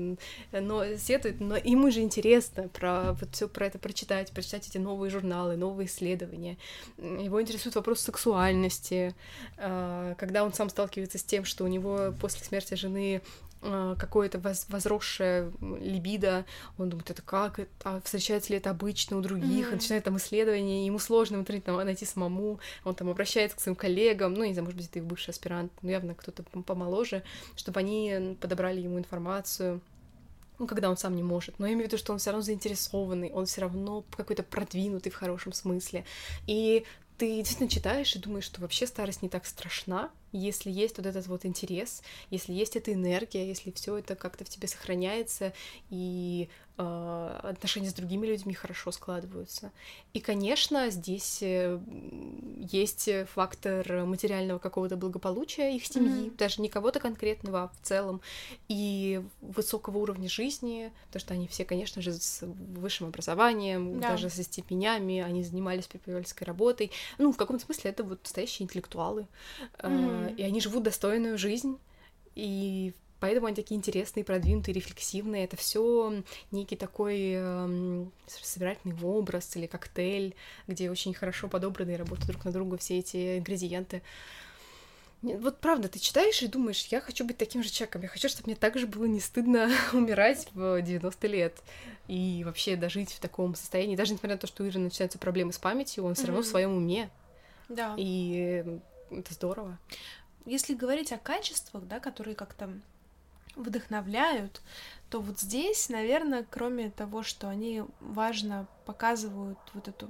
[0.52, 5.10] но сетует, но ему же интересно про вот все про это прочитать, прочитать эти новые
[5.10, 6.56] журналы, новые исследования.
[6.96, 9.14] Его интересует вопрос сексуальности,
[9.56, 13.22] а, когда он сам сталкивается с тем, что у него после смерти жены
[13.60, 16.44] какое-то возросшее либидо,
[16.78, 19.72] он думает, это как, а встречается ли это обычно у других, mm-hmm.
[19.72, 23.76] он начинает там исследования, ему сложно в интернете найти самому, он там обращается к своим
[23.76, 27.24] коллегам, ну, не знаю, может быть, это их бывший аспирант, но явно кто-то помоложе,
[27.56, 29.80] чтобы они подобрали ему информацию,
[30.58, 32.42] ну, когда он сам не может, но я имею в виду, что он все равно
[32.42, 36.04] заинтересованный, он все равно какой-то продвинутый в хорошем смысле.
[36.46, 36.84] И
[37.16, 41.26] ты действительно читаешь и думаешь, что вообще старость не так страшна, если есть вот этот
[41.26, 45.52] вот интерес, если есть эта энергия, если все это как-то в тебе сохраняется,
[45.90, 49.72] и э, отношения с другими людьми хорошо складываются.
[50.12, 51.78] И, конечно, здесь э,
[52.70, 56.36] есть фактор материального какого-то благополучия их семьи, mm-hmm.
[56.36, 58.20] даже не кого-то конкретного, а в целом,
[58.68, 64.10] и высокого уровня жизни, потому что они все, конечно же, с высшим образованием, да.
[64.10, 66.90] даже со степенями, они занимались преподавательской работой.
[67.18, 69.26] Ну, в каком-то смысле это вот настоящие интеллектуалы.
[69.78, 70.17] Mm-hmm.
[70.36, 71.78] И они живут достойную жизнь,
[72.34, 75.44] и Поэтому они такие интересные, продвинутые, рефлексивные.
[75.44, 80.36] Это все некий такой эм, собирательный образ или коктейль,
[80.68, 84.02] где очень хорошо подобраны и работают друг на друга все эти ингредиенты.
[85.20, 88.46] Вот правда, ты читаешь и думаешь, я хочу быть таким же человеком, я хочу, чтобы
[88.46, 91.56] мне так же было не стыдно умирать в 90 лет
[92.06, 95.52] и вообще дожить в таком состоянии, даже несмотря на то, что у Иры начинаются проблемы
[95.52, 96.26] с памятью, он все mm-hmm.
[96.28, 97.10] равно в своем уме.
[97.68, 97.96] Да.
[97.98, 98.64] И
[99.10, 99.78] это здорово.
[100.44, 102.70] Если говорить о качествах, да, которые как-то
[103.56, 104.62] вдохновляют,
[105.10, 110.08] то вот здесь, наверное, кроме того, что они важно показывают вот эту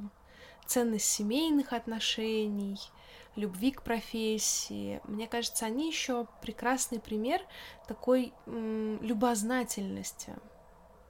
[0.66, 2.78] ценность семейных отношений,
[3.36, 7.40] любви к профессии, мне кажется, они еще прекрасный пример
[7.86, 10.34] такой м, любознательности.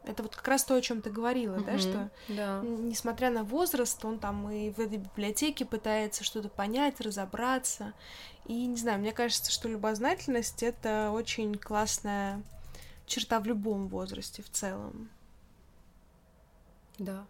[0.05, 2.61] Это вот как раз то, о чем ты говорила, mm-hmm, да, что да.
[2.63, 7.93] несмотря на возраст, он там и в этой библиотеке пытается что-то понять, разобраться.
[8.47, 12.43] И не знаю, мне кажется, что любознательность это очень классная
[13.07, 15.11] черта в любом возрасте в целом.
[16.99, 17.27] Да.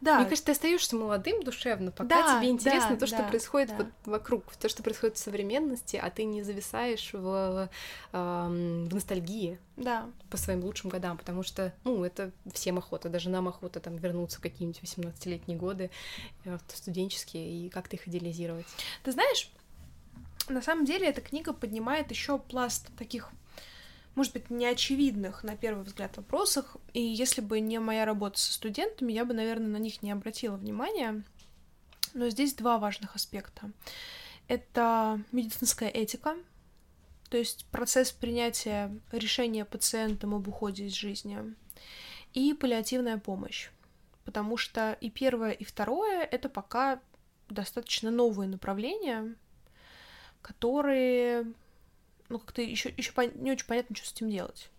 [0.00, 0.16] Да.
[0.16, 3.68] Мне кажется, ты остаешься молодым душевно, пока Да, тебе интересно да, то, что да, происходит
[3.70, 3.76] да.
[3.76, 7.68] вот вокруг, то, что происходит в современности, а ты не зависаешь в,
[8.12, 10.08] эм, в ностальгии Да.
[10.30, 14.38] по своим лучшим годам, потому что, ну, это всем охота, даже нам охота там вернуться
[14.38, 15.90] в какие-нибудь 18-летние годы,
[16.44, 18.66] э, студенческие, и как-то их идеализировать.
[19.02, 19.50] Ты знаешь,
[20.48, 23.30] на самом деле эта книга поднимает еще пласт таких,
[24.16, 26.76] может быть, неочевидных на первый взгляд вопросах.
[26.94, 30.56] И если бы не моя работа со студентами, я бы, наверное, на них не обратила
[30.56, 31.22] внимания.
[32.14, 33.70] Но здесь два важных аспекта.
[34.48, 36.36] Это медицинская этика,
[37.28, 41.38] то есть процесс принятия решения пациентом об уходе из жизни,
[42.32, 43.70] и паллиативная помощь.
[44.24, 47.00] Потому что и первое, и второе— это пока
[47.48, 49.34] достаточно новые направления,
[50.42, 51.52] которые,
[52.28, 54.70] ну, как-то еще, еще не очень понятно, что с этим делать.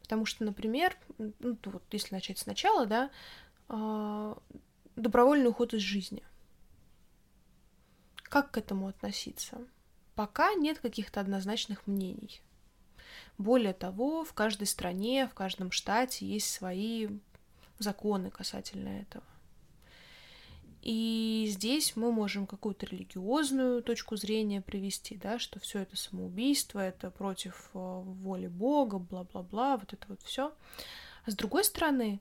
[0.00, 3.10] Потому что, например, ну, вот если начать сначала, да,
[3.68, 4.36] а,
[4.96, 6.22] добровольный уход из жизни.
[8.24, 9.58] Как к этому относиться?
[10.14, 12.40] Пока нет каких-то однозначных мнений.
[13.38, 17.08] Более того, в каждой стране, в каждом штате есть свои
[17.78, 19.24] законы касательно этого.
[20.84, 27.10] И здесь мы можем какую-то религиозную точку зрения привести, да, что все это самоубийство, это
[27.10, 30.54] против э, воли Бога, бла-бла-бла, вот это вот все.
[31.24, 32.20] А с другой стороны,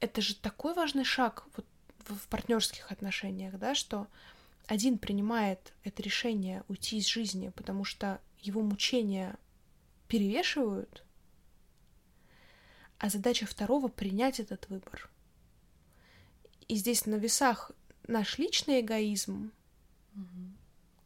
[0.00, 1.66] это же такой важный шаг вот
[2.06, 4.06] в, в партнерских отношениях, да, что
[4.66, 9.36] один принимает это решение уйти из жизни, потому что его мучения
[10.08, 11.04] перевешивают,
[12.96, 15.10] а задача второго принять этот выбор.
[16.68, 17.70] И здесь на весах
[18.08, 19.52] наш личный эгоизм,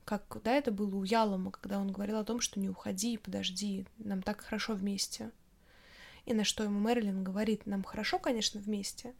[0.04, 3.86] как да, это было у Ялома, когда он говорил о том, что не уходи, подожди,
[3.98, 5.30] нам так хорошо вместе.
[6.26, 9.14] И на что ему Мэрилин говорит, нам хорошо, конечно, вместе,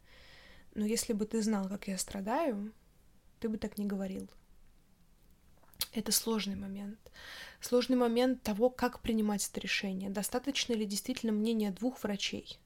[0.73, 2.73] но если бы ты знал, как я страдаю,
[3.39, 4.29] ты бы так не говорил.
[5.93, 6.99] Это сложный момент.
[7.59, 10.09] Сложный момент того, как принимать это решение.
[10.09, 12.59] Достаточно ли действительно мнения двух врачей?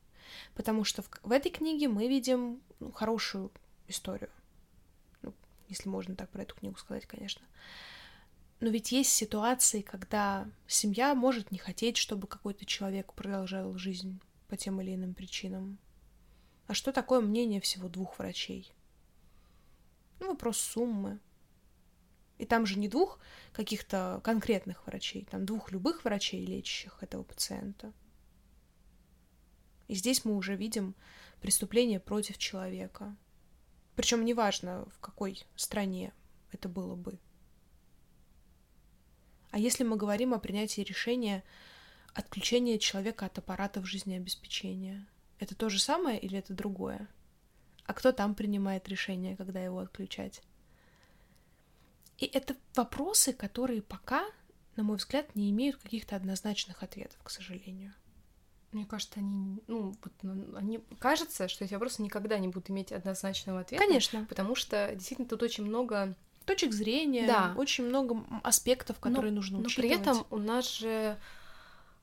[0.53, 3.51] Потому что в, в этой книге мы видим ну, хорошую
[3.87, 4.29] историю.
[5.21, 5.33] Ну,
[5.67, 7.45] если можно так про эту книгу сказать, конечно.
[8.59, 14.55] Но ведь есть ситуации, когда семья может не хотеть, чтобы какой-то человек продолжал жизнь по
[14.57, 15.77] тем или иным причинам.
[16.67, 18.73] А что такое мнение всего двух врачей?
[20.19, 21.19] Ну, вопрос суммы.
[22.37, 23.19] И там же не двух
[23.53, 27.93] каких-то конкретных врачей, там двух любых врачей, лечащих этого пациента.
[29.87, 30.95] И здесь мы уже видим
[31.39, 33.15] преступление против человека.
[33.95, 36.13] Причем неважно, в какой стране
[36.51, 37.17] это было бы.
[39.51, 41.43] А если мы говорим о принятии решения
[42.13, 45.07] отключения человека от аппаратов жизнеобеспечения,
[45.39, 47.07] это то же самое или это другое?
[47.85, 50.41] А кто там принимает решение, когда его отключать?
[52.17, 54.25] И это вопросы, которые пока,
[54.75, 57.93] на мой взгляд, не имеют каких-то однозначных ответов, к сожалению.
[58.75, 63.61] Мне кажется, они, ну, вот, они, кажется, что эти вопросы никогда не будут иметь однозначного
[63.61, 63.81] ответа.
[63.81, 64.25] Конечно.
[64.27, 66.13] Потому что действительно тут очень много
[66.45, 67.53] точек зрения, Да.
[67.55, 69.89] очень много аспектов, которые но, нужно но учитывать.
[69.91, 71.17] при этом у нас же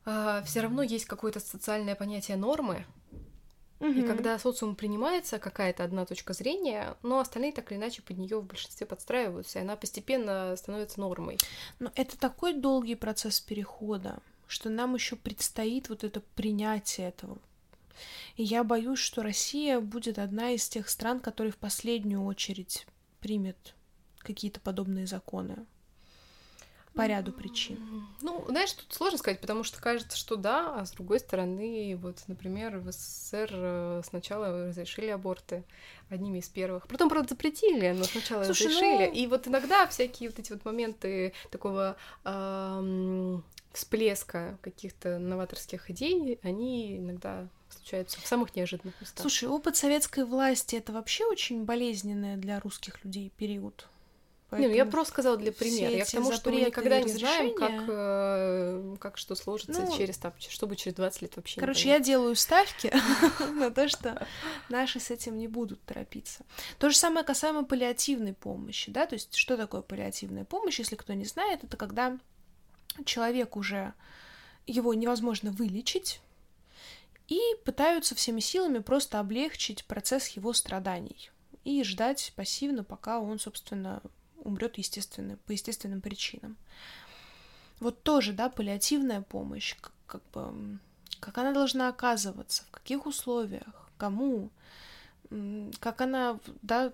[0.05, 2.87] все равно есть какое-то социальное понятие нормы,
[3.81, 4.07] и Мгм.
[4.07, 8.45] когда социум принимается какая-то одна точка зрения, но остальные так или иначе под нее в
[8.47, 11.37] большинстве подстраиваются, и она постепенно становится нормой.
[11.81, 17.39] Но это такой долгий процесс перехода, что нам еще предстоит вот это принятие этого.
[18.37, 22.87] И я боюсь, что Россия будет одна из тех стран, которые в последнюю очередь
[23.21, 23.75] примет
[24.19, 25.67] какие-то подобные законы
[26.95, 28.07] по ряду причин.
[28.21, 32.23] Ну, знаешь, тут сложно сказать, потому что кажется, что да, а с другой стороны, вот,
[32.27, 35.65] например, в СССР э, сначала разрешили аборты
[36.11, 36.87] одними из первых.
[36.89, 39.07] Потом, правда, запретили, но сначала Слушай, разрешили.
[39.07, 46.39] ну- И вот иногда всякие вот эти вот моменты такого ам, всплеска каких-то новаторских идей,
[46.43, 49.23] они иногда случаются в самых неожиданных местах.
[49.23, 53.89] Слушай, опыт советской власти это вообще очень болезненный для русских людей период.
[54.59, 55.91] Не, ну я Поэтому просто сказала для примера.
[55.91, 60.19] Я к тому, что мы никогда не знаем, как, э, как что сложится Ну, через
[60.19, 61.61] там, что будет через 20 лет вообще.
[61.61, 62.93] Короче, я делаю ставки
[63.55, 64.27] на то, что
[64.69, 66.45] наши с этим не будут торопиться.
[66.79, 71.15] То же самое касаемо паллиативной помощи, да, то есть что такое паллиативная помощь, если кто
[71.15, 72.19] не знает, это когда
[73.05, 73.95] человек уже,
[74.67, 76.21] его невозможно вылечить,
[77.29, 81.31] и пытаются всеми силами просто облегчить процесс его страданий
[81.65, 84.03] и ждать пассивно, пока он, собственно,
[84.45, 86.57] умрет естественно, по естественным причинам.
[87.81, 90.79] Вот тоже, да, паллиативная помощь, как, как бы,
[91.21, 94.51] как она должна оказываться, в каких условиях, кому,
[95.81, 96.93] как она, да,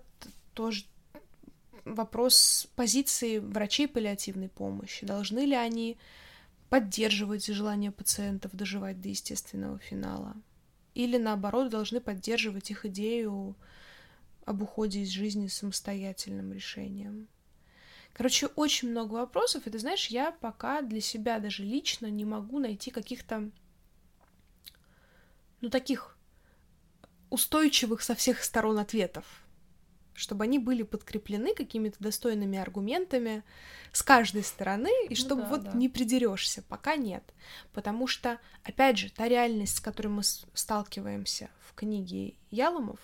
[0.54, 0.84] тоже
[1.94, 5.06] вопрос позиции врачей паллиативной помощи.
[5.06, 5.98] Должны ли они
[6.68, 10.36] поддерживать желание пациентов доживать до естественного финала?
[10.94, 13.56] Или, наоборот, должны поддерживать их идею
[14.44, 17.28] об уходе из жизни самостоятельным решением?
[18.12, 22.58] Короче, очень много вопросов, и ты знаешь, я пока для себя даже лично не могу
[22.58, 23.50] найти каких-то,
[25.60, 26.16] ну, таких
[27.30, 29.24] устойчивых со всех сторон ответов
[30.18, 33.44] чтобы они были подкреплены какими-то достойными аргументами
[33.92, 35.72] с каждой стороны, и чтобы ну да, вот да.
[35.72, 37.22] не придерешься, пока нет.
[37.72, 42.98] Потому что, опять же, та реальность, с которой мы сталкиваемся в книге Яломов,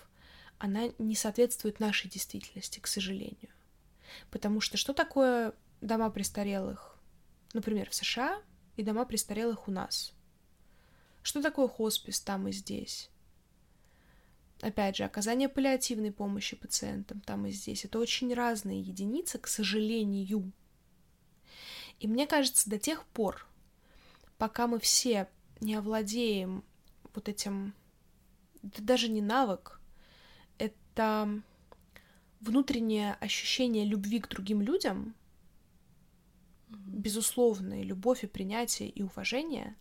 [0.57, 3.49] она не соответствует нашей действительности, к сожалению.
[4.29, 6.97] Потому что что такое дома престарелых,
[7.53, 8.41] например, в США
[8.75, 10.13] и дома престарелых у нас?
[11.23, 13.09] Что такое хоспис там и здесь?
[14.61, 17.85] Опять же, оказание паллиативной помощи пациентам там и здесь.
[17.85, 20.51] Это очень разные единицы, к сожалению.
[21.99, 23.45] И мне кажется, до тех пор,
[24.37, 25.27] пока мы все
[25.61, 26.63] не овладеем
[27.13, 27.73] вот этим,
[28.63, 29.79] это даже не навык,
[30.57, 31.41] это
[32.39, 35.15] внутреннее ощущение любви к другим людям,
[36.85, 39.75] безусловная любовь и принятие и уважение,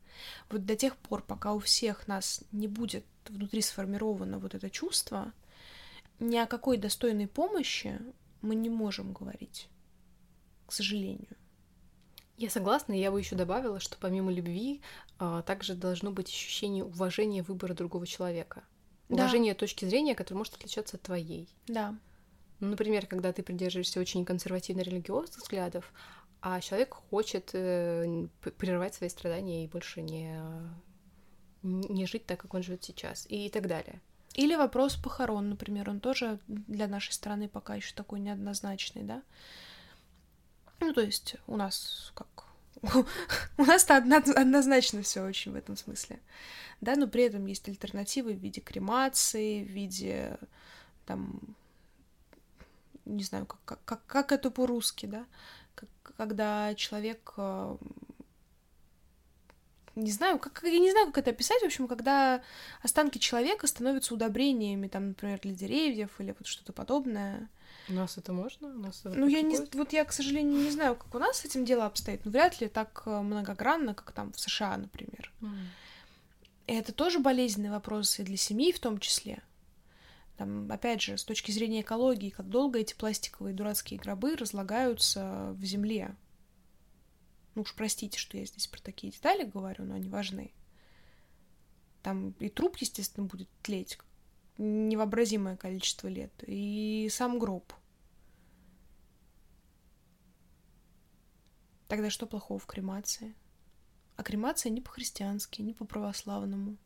[0.51, 5.33] вот до тех пор, пока у всех нас не будет внутри сформировано вот это чувство,
[6.19, 8.01] ни о какой достойной помощи
[8.43, 9.69] мы не можем говорить,
[10.67, 11.37] к сожалению.
[12.37, 14.83] Я согласна, я бы еще добавила, что помимо любви
[15.19, 18.65] а, также должно быть ощущение уважения выбора другого человека.
[19.09, 19.59] Уважение да.
[19.59, 21.49] точки зрения, которая может отличаться от твоей.
[21.69, 21.95] Да.
[22.61, 25.93] Ну, например, когда ты придерживаешься очень консервативно-религиозных взглядов,
[26.47, 28.29] а человек хочет э,
[28.59, 30.39] прервать свои страдания и больше не,
[31.63, 34.03] не жить так, как он живет сейчас, и так далее.
[34.35, 39.23] Или вопрос похорон, например, он тоже для нашей страны пока еще такой неоднозначный, да?
[40.81, 42.29] Ну, то есть у нас как
[43.57, 46.21] у нас-то однозначно все очень в этом смысле.
[46.83, 50.37] Да, но при этом есть альтернативы в виде кремации, в виде
[51.07, 51.41] там
[53.07, 55.25] не знаю, как, как, как это по-русски, да,
[56.17, 57.77] когда человек э,
[59.97, 62.43] не знаю, как, я не знаю, как это описать, в общем, когда
[62.83, 67.49] останки человека становятся удобрениями, там, например, для деревьев или вот что-то подобное.
[67.89, 68.69] У нас это можно?
[68.69, 71.39] У нас это ну, я не, вот я, к сожалению, не знаю, как у нас
[71.39, 75.33] с этим дело обстоит, но вряд ли так э, многогранно, как там в США, например.
[75.41, 75.49] Mm.
[76.67, 79.43] И это тоже болезненный вопрос и для семьи в том числе.
[80.37, 85.65] Там, опять же, с точки зрения экологии, как долго эти пластиковые дурацкие гробы разлагаются в
[85.65, 86.17] земле.
[87.55, 90.53] Ну уж простите, что я здесь про такие детали говорю, но они важны.
[92.03, 93.99] Там и труп, естественно, будет тлеть
[94.59, 97.73] невообразимое количество лет, и сам гроб.
[101.89, 103.35] Тогда что плохого в кремации?
[104.17, 106.77] А кремация не по-христиански, не по-православному.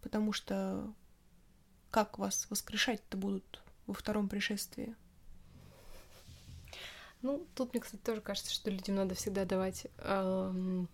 [0.00, 0.92] Потому что
[1.94, 4.96] как вас воскрешать-то будут во втором пришествии?
[7.22, 10.88] Ну, тут мне, кстати, тоже кажется, что людям надо всегда давать, эм,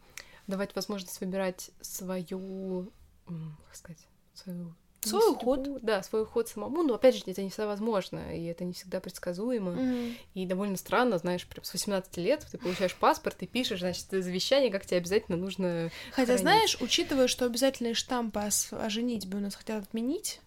[0.46, 2.92] давать возможность выбирать свою,
[3.24, 5.80] как сказать, свою Свой уход.
[5.80, 9.00] Да, свой уход самому, но опять же, это не всегда возможно, и это не всегда
[9.00, 9.70] предсказуемо.
[9.72, 10.16] Mm-hmm.
[10.34, 14.70] И довольно странно, знаешь, прям с 18 лет ты получаешь паспорт и пишешь, значит, завещание,
[14.70, 15.90] как тебе обязательно нужно.
[16.10, 16.42] Хотя, хранить.
[16.42, 20.42] знаешь, учитывая, что обязательные штампы о, о женитьбе у нас хотят отменить,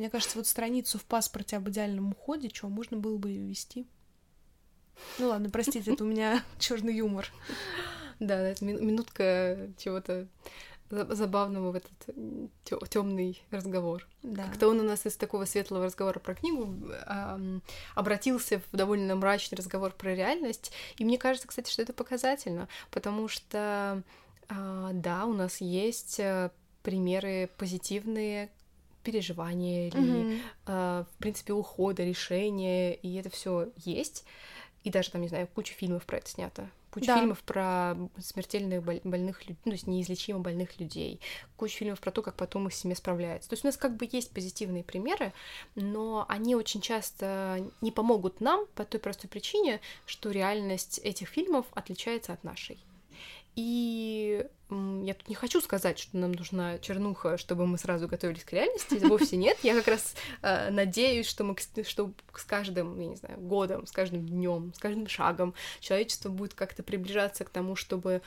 [0.00, 3.86] мне кажется, вот страницу в паспорте об идеальном уходе, что можно было бы ее ввести.
[5.18, 7.30] Ну ладно, простите, это у меня черный юмор.
[8.18, 10.26] Да, это минутка чего-то
[10.88, 14.08] забавного в этот темный разговор.
[14.22, 14.44] Да.
[14.44, 16.74] Как-то он у нас из такого светлого разговора про книгу
[17.94, 20.72] обратился в довольно мрачный разговор про реальность.
[20.96, 24.02] И мне кажется, кстати, что это показательно, потому что
[24.48, 26.50] э, да, у нас есть э,
[26.82, 28.50] примеры позитивные,
[29.02, 30.40] переживания или, mm-hmm.
[30.66, 34.24] э, в принципе, ухода, решения, и это все есть.
[34.82, 36.70] И даже там, не знаю, куча фильмов про это снято.
[36.90, 37.18] Куча да.
[37.18, 41.20] фильмов про смертельных больных людей, ну, то есть неизлечимо больных людей.
[41.56, 43.48] Куча фильмов про то, как потом их семья справляется.
[43.48, 45.32] То есть у нас как бы есть позитивные примеры,
[45.76, 51.66] но они очень часто не помогут нам по той простой причине, что реальность этих фильмов
[51.74, 52.78] отличается от нашей.
[53.56, 58.52] И я тут не хочу сказать, что нам нужна чернуха, чтобы мы сразу готовились к
[58.52, 58.94] реальности.
[59.04, 59.58] Вовсе нет.
[59.62, 63.90] Я как раз э, надеюсь, что мы что с каждым, я не знаю, годом, с
[63.90, 68.22] каждым днем, с каждым шагом человечество будет как-то приближаться к тому, чтобы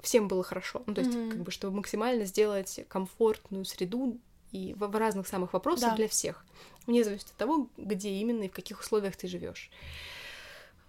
[0.00, 0.82] всем было хорошо.
[0.86, 1.30] Ну, то есть, mm-hmm.
[1.30, 4.18] как бы, чтобы максимально сделать комфортную среду
[4.52, 5.96] и в, в разных самых вопросах Да.
[5.96, 6.44] для всех,
[6.86, 9.70] вне зависимости от того, где именно и в каких условиях ты живешь.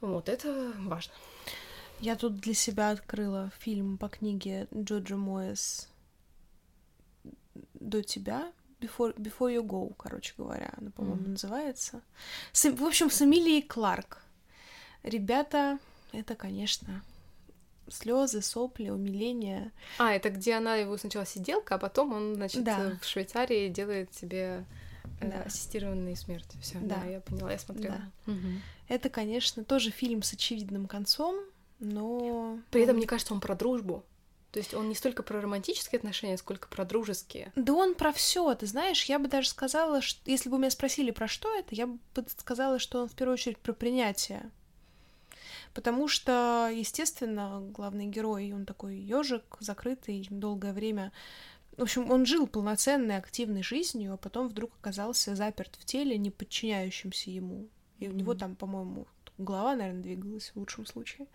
[0.02, 1.14] Вот это важно.
[2.02, 5.89] Я тут для себя открыла фильм по книге Джоджо Моэс
[7.74, 11.32] «До тебя», Before, Before You Go, короче говоря, она, по-моему, Мгм.
[11.34, 12.02] называется.
[12.54, 14.24] С- в общем, с Эмилией Кларк.
[15.04, 15.80] Ребята,
[16.14, 17.04] это, конечно,
[17.89, 19.72] слезы, сопли, умиление.
[19.97, 22.97] А, это где она его сначала сиделка, а потом он, значит, Да.
[23.02, 24.64] в Швейцарии делает себе
[25.20, 25.41] э, Да.
[25.43, 26.58] ассистированные смерти.
[26.62, 26.95] Все, да.
[26.97, 27.04] Да.
[27.06, 28.00] я поняла, я смотрела.
[28.26, 28.62] Мгм.
[28.88, 31.36] Это, конечно, тоже фильм с очевидным концом,
[31.80, 32.59] но...
[32.71, 34.03] При этом, мне кажется, он про дружбу.
[34.51, 37.51] То есть он не столько про романтические отношения, сколько про дружеские.
[37.55, 41.11] Да он про все, ты знаешь, я бы даже сказала, что если бы меня спросили
[41.11, 41.99] про что это, я бы
[42.36, 44.49] сказала, что он в первую очередь про принятие.
[45.75, 51.11] Потому что, естественно, главный герой, он такой ежик, закрытый долгое время.
[51.77, 56.32] В общем, он жил полноценной, активной жизнью, а потом вдруг оказался заперт в теле, не
[56.32, 57.69] подчиняющимся ему.
[57.99, 59.07] И у него там, по-моему,
[59.40, 61.28] голова, наверное, двигалась в лучшем случае.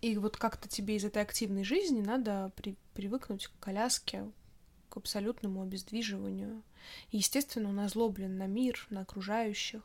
[0.00, 4.30] И вот как-то тебе из этой активной жизни надо при- привыкнуть к коляске,
[4.88, 6.62] к абсолютному обездвиживанию.
[7.10, 9.82] И, естественно, он озлоблен на мир, на окружающих.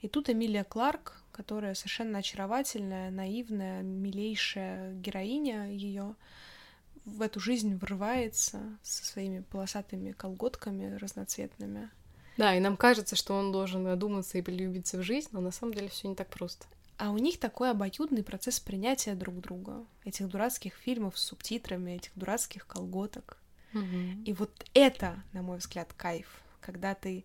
[0.00, 6.14] И тут Эмилия Кларк, которая совершенно очаровательная, наивная, милейшая героиня ее,
[7.04, 11.90] в эту жизнь врывается со своими полосатыми колготками разноцветными.
[12.36, 15.74] Да, и нам кажется, что он должен одуматься и полюбиться в жизнь, но на самом
[15.74, 16.66] деле все не так просто.
[16.96, 19.84] А у них такой обоюдный процесс принятия друг друга.
[20.04, 23.38] Этих дурацких фильмов с субтитрами, этих дурацких колготок.
[24.26, 27.24] И вот это, на мой взгляд, кайф, когда ты,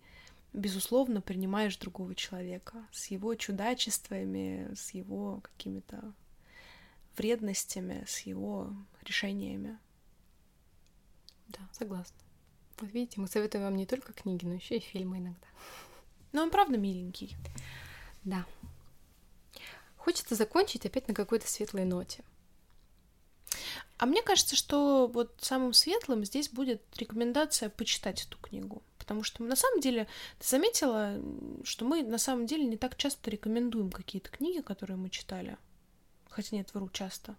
[0.54, 6.14] безусловно, принимаешь другого человека с его чудачествами, с его какими-то
[7.18, 9.78] вредностями, с его решениями.
[11.48, 12.16] Да, согласна.
[12.80, 15.46] Вот видите, мы советуем вам не только книги, но еще и фильмы иногда.
[16.32, 17.36] Но он правда миленький.
[18.24, 18.44] Да.
[19.96, 22.22] Хочется закончить опять на какой-то светлой ноте.
[23.98, 28.82] А мне кажется, что вот самым светлым здесь будет рекомендация почитать эту книгу.
[28.98, 30.06] Потому что на самом деле,
[30.38, 31.20] ты заметила,
[31.64, 35.56] что мы на самом деле не так часто рекомендуем какие-то книги, которые мы читали.
[36.28, 37.36] Хотя нет, вру часто.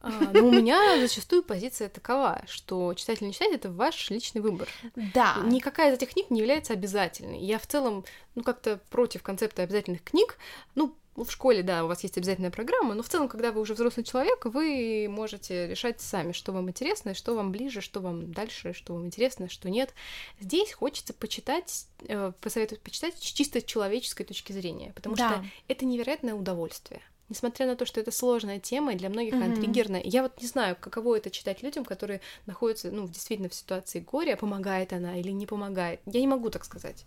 [0.00, 4.40] А, но у меня зачастую позиция такова, что читать или не читать— это ваш личный
[4.40, 4.68] выбор.
[5.14, 5.36] Да.
[5.44, 7.40] Никакая из этих книг не является обязательной.
[7.40, 10.38] Я в целом, ну, как-то против концепта обязательных книг.
[10.74, 13.74] Ну, в школе, да, у вас есть обязательная программа, но в целом, когда вы уже
[13.74, 18.72] взрослый человек, вы можете решать сами, что вам интересно, что вам ближе, что вам дальше,
[18.72, 19.92] что вам интересно, что нет.
[20.40, 25.28] Здесь хочется почитать, э, посоветовать почитать с чисто человеческой точки зрения, потому Да.
[25.30, 27.02] что это невероятное удовольствие.
[27.30, 29.42] Несмотря на то, что это сложная тема, и для многих Мгм.
[29.44, 30.02] она триггерная.
[30.04, 34.36] Я вот не знаю, каково это читать людям, которые находятся, ну, действительно в ситуации горя,
[34.36, 36.00] помогает она или не помогает.
[36.06, 37.06] Я не могу так сказать.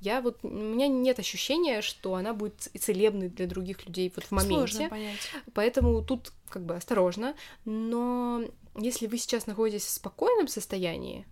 [0.00, 4.32] Я вот, у меня нет ощущения, что она будет целебной для других людей вот в
[4.32, 4.56] моменте.
[4.56, 5.30] Сложно понять.
[5.54, 7.36] Поэтому тут как бы осторожно.
[7.64, 8.42] Но
[8.76, 11.24] если вы сейчас находитесь в спокойном состоянии,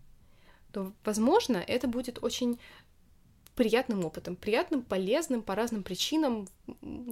[0.71, 2.61] то, возможно, это будет очень
[3.55, 6.49] приятным опытом, приятным, полезным по разным причинам,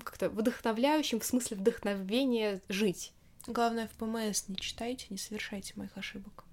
[0.05, 3.13] как-то вдохновляющим в смысле вдохновения жить.
[3.47, 6.45] Главное, в ПМС не читайте, не совершайте моих ошибок.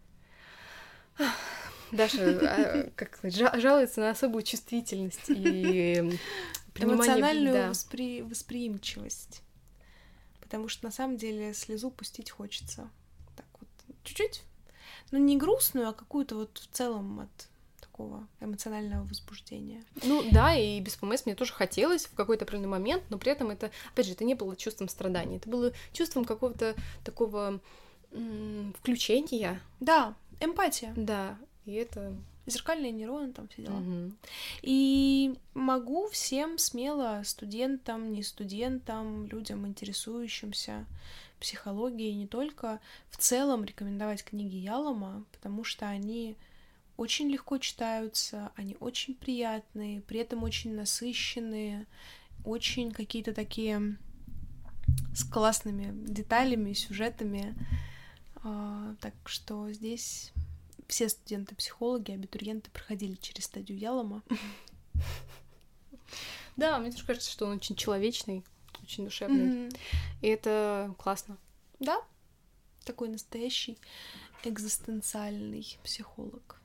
[1.91, 6.19] Даша, а, как жалуется на особую чувствительность и.
[6.77, 7.69] Эмоциональную да.
[7.69, 9.41] воспри- восприимчивость.
[10.41, 12.89] Потому что на самом деле слезу пустить хочется.
[13.38, 13.69] Так вот,
[14.03, 14.43] чуть-чуть.
[15.11, 17.47] Ну, не грустную, а какую-то вот в целом от
[17.95, 19.81] такого эмоционального возбуждения.
[20.03, 23.51] Ну да, и без ПМС мне тоже хотелось в какой-то определенный момент, но при этом
[23.51, 26.75] это, опять же, это не было чувством страдания, это было чувством какого-то
[27.05, 27.61] такого
[28.11, 30.93] м, включения, Да, эмпатия.
[30.97, 32.13] да, и это...
[32.47, 33.73] Зеркальные нейроны, там все дела.
[33.77, 34.15] мгм.
[34.61, 40.85] И могу всем смело, студентам, не студентам, людям, интересующимся
[41.39, 42.79] психологией, не только,
[43.09, 46.35] в целом рекомендовать книги Ялома, потому что они
[46.97, 51.87] очень легко читаются, они очень приятные, при этом очень насыщенные,
[52.43, 53.97] очень какие-то такие
[55.13, 57.55] с классными деталями, сюжетами.
[58.43, 60.31] А, Так что здесь
[60.87, 64.21] все студенты-психологи, абитуриенты проходили через стадию Ялома.
[66.55, 68.43] Да, мне тоже кажется, что он очень человечный,
[68.81, 69.69] очень душевный,
[70.21, 71.37] и это классно.
[71.79, 72.01] Да,
[72.85, 73.77] такой настоящий
[74.43, 76.61] экзистенциальный психолог.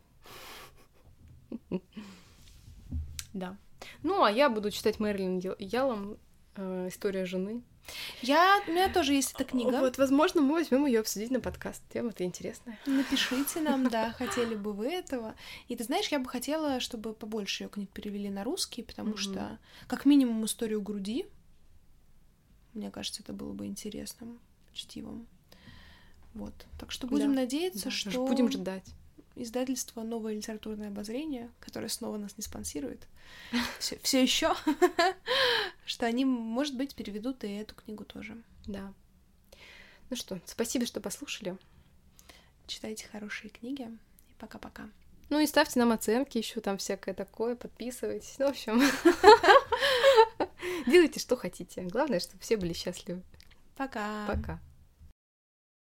[3.33, 3.57] Да.
[4.03, 6.19] Ну, а я буду читать Мэрилин Ял- Ялом
[6.57, 7.63] э, история жены.
[8.23, 9.81] Я, у меня тоже есть эта книга.
[9.81, 11.83] Вот, возможно, мы возьмем ее обсудить на подкаст.
[11.93, 12.79] Тема-то интересная.
[12.87, 15.35] Напишите нам, да, хотели бы вы этого.
[15.69, 19.59] И ты знаешь, я бы хотела, чтобы побольше ее книг перевели на русский, потому что,
[19.87, 21.27] как минимум, историю груди.
[22.75, 24.39] Мне кажется, это было бы интересным
[24.73, 25.27] чтивом.
[26.35, 26.55] Вот.
[26.79, 28.95] Так что будем Да, надеяться, Да, что Будем ждать.
[29.37, 33.07] Издательство Новое литературное обозрение, которое снова нас не спонсирует,
[33.79, 34.55] все еще,
[35.87, 38.37] что они, может быть, переведут и эту книгу тоже.
[38.67, 38.93] Да.
[40.11, 41.57] Ну что, спасибо, что послушали.
[42.67, 43.83] Читайте хорошие книги.
[44.29, 44.89] И пока-пока.
[45.29, 48.35] Ну и ставьте нам оценки, еще там всякое такое, подписывайтесь.
[48.39, 48.83] Ну, в общем,
[50.91, 51.83] делайте, что хотите.
[51.83, 53.23] Главное, чтобы все были счастливы.
[53.77, 54.27] Пока.
[54.27, 54.61] Пока.